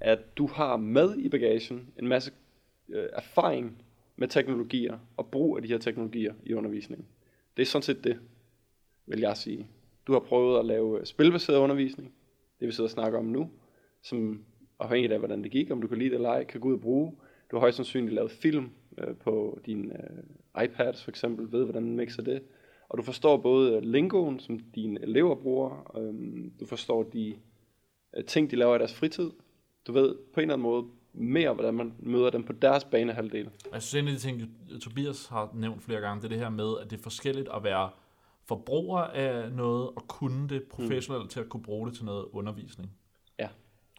[0.00, 2.32] at du har med i bagagen en masse
[2.88, 3.82] øh, erfaring
[4.16, 7.06] med teknologier og brug af de her teknologier i undervisningen.
[7.56, 8.18] Det er sådan set det,
[9.06, 9.66] vil jeg sige.
[10.06, 12.12] Du har prøvet at lave øh, spilbaseret undervisning,
[12.60, 13.50] det vi sidder og snakker om nu,
[14.02, 14.44] som
[14.78, 16.74] afhængigt af, hvordan det gik, om du kan lide det eller ej, kan gå ud
[16.74, 17.12] og bruge.
[17.50, 18.70] Du har højst sandsynligt lavet film
[19.00, 22.42] øh, på din øh, iPads for eksempel, ved hvordan man mixer det.
[22.88, 27.34] Og du forstår både øh, lingoen, som dine elever bruger, øhm, du forstår de
[28.16, 29.30] øh, ting, de laver i deres fritid.
[29.86, 33.50] Du ved på en eller anden måde mere, hvordan man møder dem på deres banehalvdel.
[33.72, 36.48] Jeg synes, en af de ting, Tobias har nævnt flere gange, det er det her
[36.50, 37.90] med, at det er forskelligt at være
[38.44, 41.28] forbruger af noget, og kunne det professionelt mm.
[41.28, 42.90] til at kunne bruge det til noget undervisning.
[43.38, 43.48] Ja,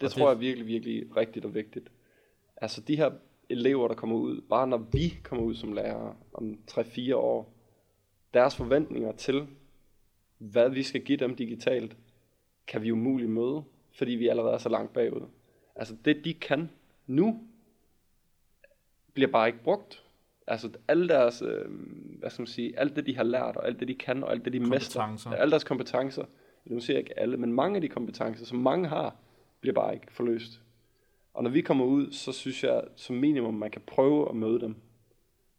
[0.01, 1.91] det Og tror det- jeg er virkelig, virkelig rigtigt og vigtigt.
[2.57, 3.11] Altså de her
[3.51, 7.53] elever, der kommer ud, bare når vi kommer ud som lærere om 3-4 år,
[8.33, 9.47] deres forventninger til,
[10.37, 11.97] hvad vi skal give dem digitalt,
[12.67, 15.27] kan vi umuligt møde, fordi vi allerede er så langt bagud.
[15.75, 16.69] Altså det, de kan
[17.07, 17.39] nu,
[19.13, 20.03] bliver bare ikke brugt.
[20.47, 21.65] Altså alle deres, øh,
[22.19, 24.31] hvad skal man sige, alt det de har lært, og alt det de kan, og
[24.31, 26.25] alt det de mestrer, alle deres kompetencer,
[26.65, 29.15] nu siger jeg ikke alle, men mange af de kompetencer, som mange har,
[29.61, 30.61] bliver bare ikke forløst.
[31.33, 34.59] Og når vi kommer ud, så synes jeg som minimum, man kan prøve at møde
[34.59, 34.75] dem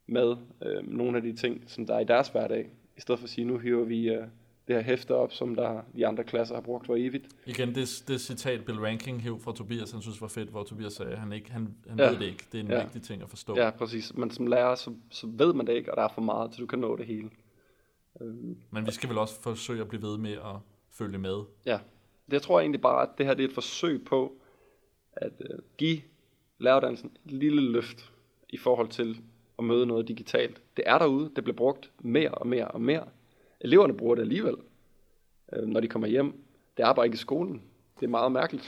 [0.06, 3.24] med øh, nogle af de ting, som der er i deres hverdag, i stedet for
[3.26, 4.24] at sige, nu hiver vi øh,
[4.68, 7.26] det her hæfte op, som der de andre klasser har brugt for evigt.
[7.46, 10.92] Igen, det, det citat Bill Ranking hæv fra Tobias, han synes var fedt, hvor Tobias
[10.92, 12.10] sagde, han, ikke, han, han Ja.
[12.10, 12.44] ved det ikke.
[12.52, 12.82] Det er en Ja.
[12.82, 13.56] vigtig ting at forstå.
[13.56, 14.14] Ja, præcis.
[14.16, 16.60] Men som lærer, så, så ved man det ikke, og der er for meget, til
[16.60, 17.30] du kan nå det hele.
[18.20, 20.56] Øhm, Men vi skal vel også forsøge at blive ved med at
[20.92, 21.42] følge med.
[21.66, 21.78] Ja,
[22.26, 24.32] det jeg tror egentlig bare, at det her det er et forsøg på
[25.12, 26.02] at øh, give
[26.58, 28.12] læreruddannelsen et lille løft
[28.48, 29.22] i forhold til
[29.58, 30.62] at møde noget digitalt.
[30.76, 33.08] Det er derude, det bliver brugt mere og mere og mere.
[33.60, 34.56] Eleverne bruger det alligevel,
[35.52, 36.44] øh, når de kommer hjem.
[36.76, 37.62] Det er bare ikke i skolen.
[38.00, 38.64] Det er meget mærkeligt.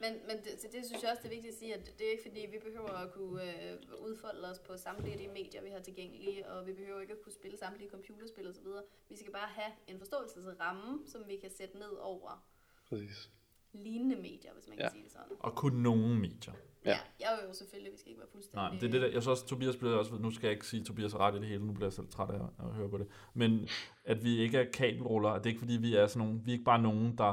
[0.00, 2.10] Men, men det, det synes jeg også, det er vigtigt at sige, at det er
[2.10, 5.70] ikke fordi, vi behøver at kunne øh, udfolde os på samtlige af de medier, vi
[5.70, 8.66] har tilgængelige, og vi behøver ikke at kunne spille samtlige computerspil osv.
[9.08, 12.44] Vi skal bare have en forståelsesramme, som vi kan sætte ned over
[12.88, 13.30] Præcis.
[13.72, 14.90] Lignende medier, hvis man kan Ja.
[14.90, 15.36] sige det sådan.
[15.40, 16.52] Og kun nogle medier.
[16.84, 16.90] Ja.
[16.90, 16.98] Ja.
[17.20, 18.62] ja, jo, jo selvfølgelig, vi skal ikke være fuldstændig...
[18.70, 20.66] Nej, det er det der, jeg synes også, Tobias bliver også, nu skal jeg ikke
[20.66, 22.88] sige, Tobias har ret i det hele, nu bliver jeg selv træt af at, høre
[22.88, 23.68] på det, men
[24.04, 26.52] at vi ikke er kabelruller, det er ikke fordi, vi er sådan nogle, vi er
[26.52, 27.24] ikke bare nogen, der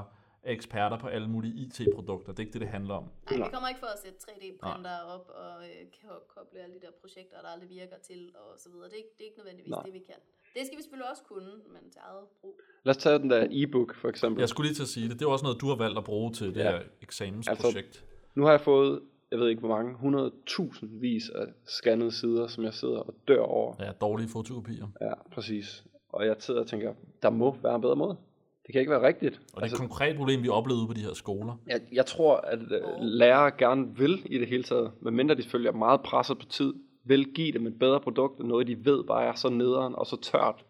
[0.43, 3.03] er eksperter på alle mulige IT-produkter, det er ikke det, det handler om.
[3.31, 6.81] Nej, vi kommer ikke for at sætte 3D-printer op og øh, ko- koble alle de
[6.81, 8.85] der projekter, der aldrig virker til og så videre.
[8.85, 9.83] Det er ikke, det er ikke nødvendigvis Nej.
[9.83, 10.15] det, vi kan.
[10.55, 12.59] Det skal vi selvfølgelig også kunne, men til eget brug.
[12.83, 14.39] Lad os tage den der e-book for eksempel.
[14.41, 16.03] Jeg skulle lige til at sige det, det er også noget, du har valgt at
[16.03, 16.71] bruge til det Ja.
[16.71, 18.05] her eksamensprojekt.
[18.35, 19.01] Nu har jeg fået,
[19.31, 23.39] jeg ved ikke hvor mange, 100.000 vis af scannede sider, som jeg sidder og dør
[23.41, 23.75] over.
[23.79, 24.87] Ja, dårlige fotokopier.
[25.01, 25.83] Ja, præcis.
[26.09, 28.17] Og jeg sidder og tænker, der må være en bedre måde.
[28.65, 29.41] Det kan ikke være rigtigt.
[29.53, 31.57] Og det er et konkret problem, vi oplevede ude på de her skoler.
[31.67, 35.69] jeg, jeg tror, at øh, lærere gerne vil i det hele taget, medmindre de selvfølgelig
[35.69, 36.73] er meget presset på tid,
[37.05, 40.05] vil give dem et bedre produkt, end noget de ved bare er så nederen og
[40.05, 40.65] så tørt.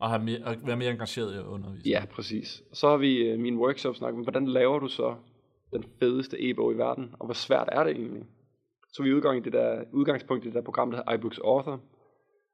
[0.00, 1.88] Og, have mere, og være mere engageret i at undervise.
[1.88, 2.62] Ja, præcis.
[2.72, 5.14] Så har vi øh, min workshop snakket om, hvordan laver du så
[5.72, 8.22] den fedeste e-bog i verden, og hvor svært er det egentlig?
[8.92, 11.80] Så vi udgang i det der, udgangspunkt i det der program, der hedder iBooks Author.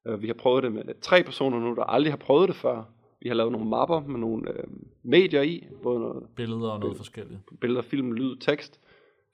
[0.06, 2.84] Øh, Vi har prøvet det med tre personer nu, der aldrig har prøvet det før.
[3.20, 4.64] Vi har lavet nogle mapper med nogle øh,
[5.02, 7.40] medier i, både noget Billeder og noget forskelligt.
[7.60, 8.80] billeder, film, lyd, tekst,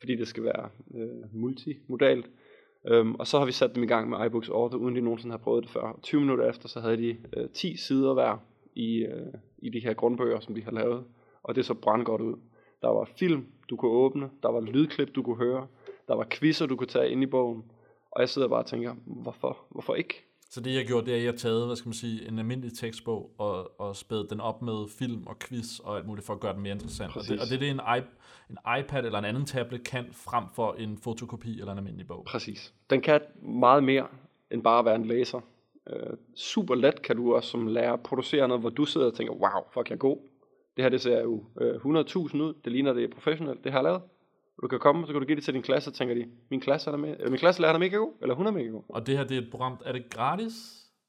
[0.01, 2.27] fordi det skal være øh, multimodalt.
[2.87, 5.33] Øhm, og så har vi sat dem i gang med iBooks Author, uden de nogensinde
[5.33, 5.99] har prøvet det før.
[6.03, 8.37] 20 minutter efter, så havde de øh, 10 sider hver
[8.75, 9.27] i, øh,
[9.59, 11.05] i de her grundbøger, som de har lavet.
[11.43, 12.37] Og det så brandgodt ud.
[12.83, 14.31] Der var film, du kunne åbne.
[14.43, 15.67] Der var lydklip, du kunne høre.
[16.09, 17.65] Der var quizzer, du kunne tage ind i bogen.
[18.11, 19.59] Og jeg sidder bare og tænker, hvorfor?
[19.71, 20.25] Hvorfor ikke?
[20.55, 22.79] Så det, jeg gjort, det er, at jeg taget, hvad skal man sige, en almindelig
[22.79, 26.41] tekstbog og, og spædet den op med film og quiz og alt muligt for at
[26.41, 27.17] gøre den mere interessant.
[27.17, 27.41] Og det, Præcis.
[27.41, 28.07] og det er det, en, i,
[28.51, 32.25] en iPad eller en anden tablet kan, frem for en fotokopi eller en almindelig bog.
[32.27, 32.75] Præcis.
[32.91, 34.07] Den kan meget mere
[34.51, 35.41] end bare at være en læser.
[35.91, 39.35] Øh, super let kan du også som lærer producere noget, hvor du sidder og tænker,
[39.35, 40.19] wow, fuck, jeg er god.
[40.77, 42.55] Det her, det ser jo øh, 100.000 ud.
[42.65, 43.65] Det ligner, det er professionelt.
[43.65, 44.03] Det har jeg lavet.
[44.63, 46.61] Du kan komme, så kan du give det til din klasse, og tænker de, min
[46.61, 48.83] klasse er, der med, eller min klasse er mega god, eller hun er mega god.
[48.89, 50.53] Og det her, det er et program, er det gratis?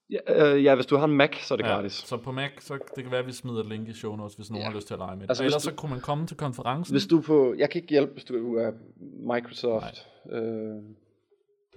[0.09, 1.93] Ja, øh, ja hvis du har en Mac, så er det gratis.
[1.93, 4.35] Så på Mac, så det kan være, at vi smider et link i show notes,
[4.35, 4.69] hvis nogen Ja.
[4.69, 5.29] har lyst til at lege med det.
[5.29, 6.93] Altså, Ellers du- så kunne man komme til konferencen.
[6.93, 8.71] Hvis du på, jeg kan ikke hjælpe, hvis du er
[9.33, 10.07] Microsoft.
[10.31, 10.41] Øh,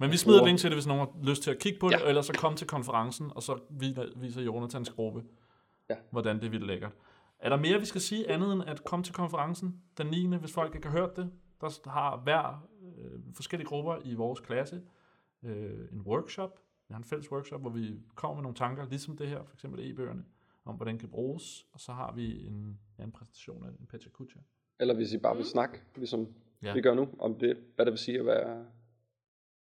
[0.01, 1.87] Men vi smider et link til det, hvis nogen har lyst til at kigge på
[1.89, 2.03] det, Ja.
[2.03, 5.23] og ellers så kom til konferencen, og så viser, viser Jonathans gruppe,
[5.89, 5.95] Ja.
[6.11, 6.91] hvordan det er vildt lækkert.
[7.39, 10.53] Er der mere, vi skal sige andet end at komme til konferencen den 9., hvis
[10.53, 11.31] folk ikke har hørt det?
[11.61, 14.81] Der har hver øh, forskellige grupper i vores klasse
[15.43, 16.59] øh, en workshop.
[16.87, 19.53] Vi har en fælles workshop, hvor vi kommer med nogle tanker, ligesom det her, for
[19.55, 20.23] eksempel e-bøgerne,
[20.65, 21.65] om hvordan det kan bruges.
[21.73, 24.41] Og så har vi en, ja, en præsentation af en Petra Kutcher.
[24.79, 25.47] eller hvis I bare vil Mm.
[25.49, 26.27] snakke, ligesom
[26.63, 26.73] Ja.
[26.73, 28.65] vi gør nu, om det, hvad det vil sige at være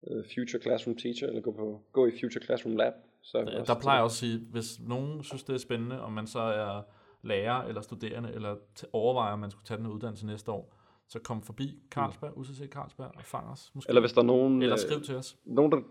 [0.07, 2.93] øh, Future Classroom Teacher, eller gå, på, gå i Future Classroom Lab.
[3.21, 5.57] Så er Der, også der plejer jeg også at sige, hvis nogen synes, det er
[5.57, 6.81] spændende, om man så er
[7.21, 10.73] lærer eller studerende, eller t- overvejer, om man skulle tage den uddannelse næste år,
[11.09, 13.71] så kom forbi Carlsberg, UCC Carlsberg, og fang os.
[13.75, 13.89] Måske.
[13.89, 15.37] Eller hvis der er nogen, eller øh, skriv til os.
[15.45, 15.81] nogen, der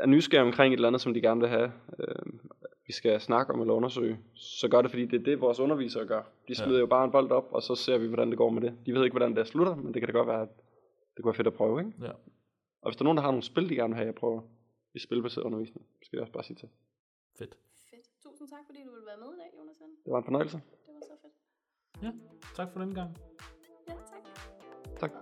[0.00, 2.32] er nysgerrige omkring et eller andet, som de gerne vil have, øh,
[2.86, 6.06] vi skal snakke om eller undersøge, så gør det, fordi det er det, vores undervisere
[6.06, 6.22] gør.
[6.48, 6.80] De smider ja.
[6.80, 8.78] jo bare en bold op, og så ser vi, hvordan det går med det.
[8.86, 10.48] De ved ikke, hvordan det slutter, men det kan da godt være, at
[11.16, 11.92] det kunne være fedt at prøve, ikke?
[12.02, 12.12] Ja.
[12.82, 14.40] Og hvis der er nogen, der har nogle spil, de gerne vil have, jeg prøver
[14.94, 16.68] i spilbaseret undervisning, skal jeg også bare sige til.
[17.38, 17.56] Fedt.
[17.90, 18.06] Fedt.
[18.22, 19.88] Tusind tak, fordi du ville være med i dag, Jonathan.
[20.04, 20.56] Det var en fornøjelse.
[20.86, 21.34] Det var så fedt.
[22.02, 22.12] Ja,
[22.54, 23.10] tak for den gang.
[24.98, 25.12] Tak.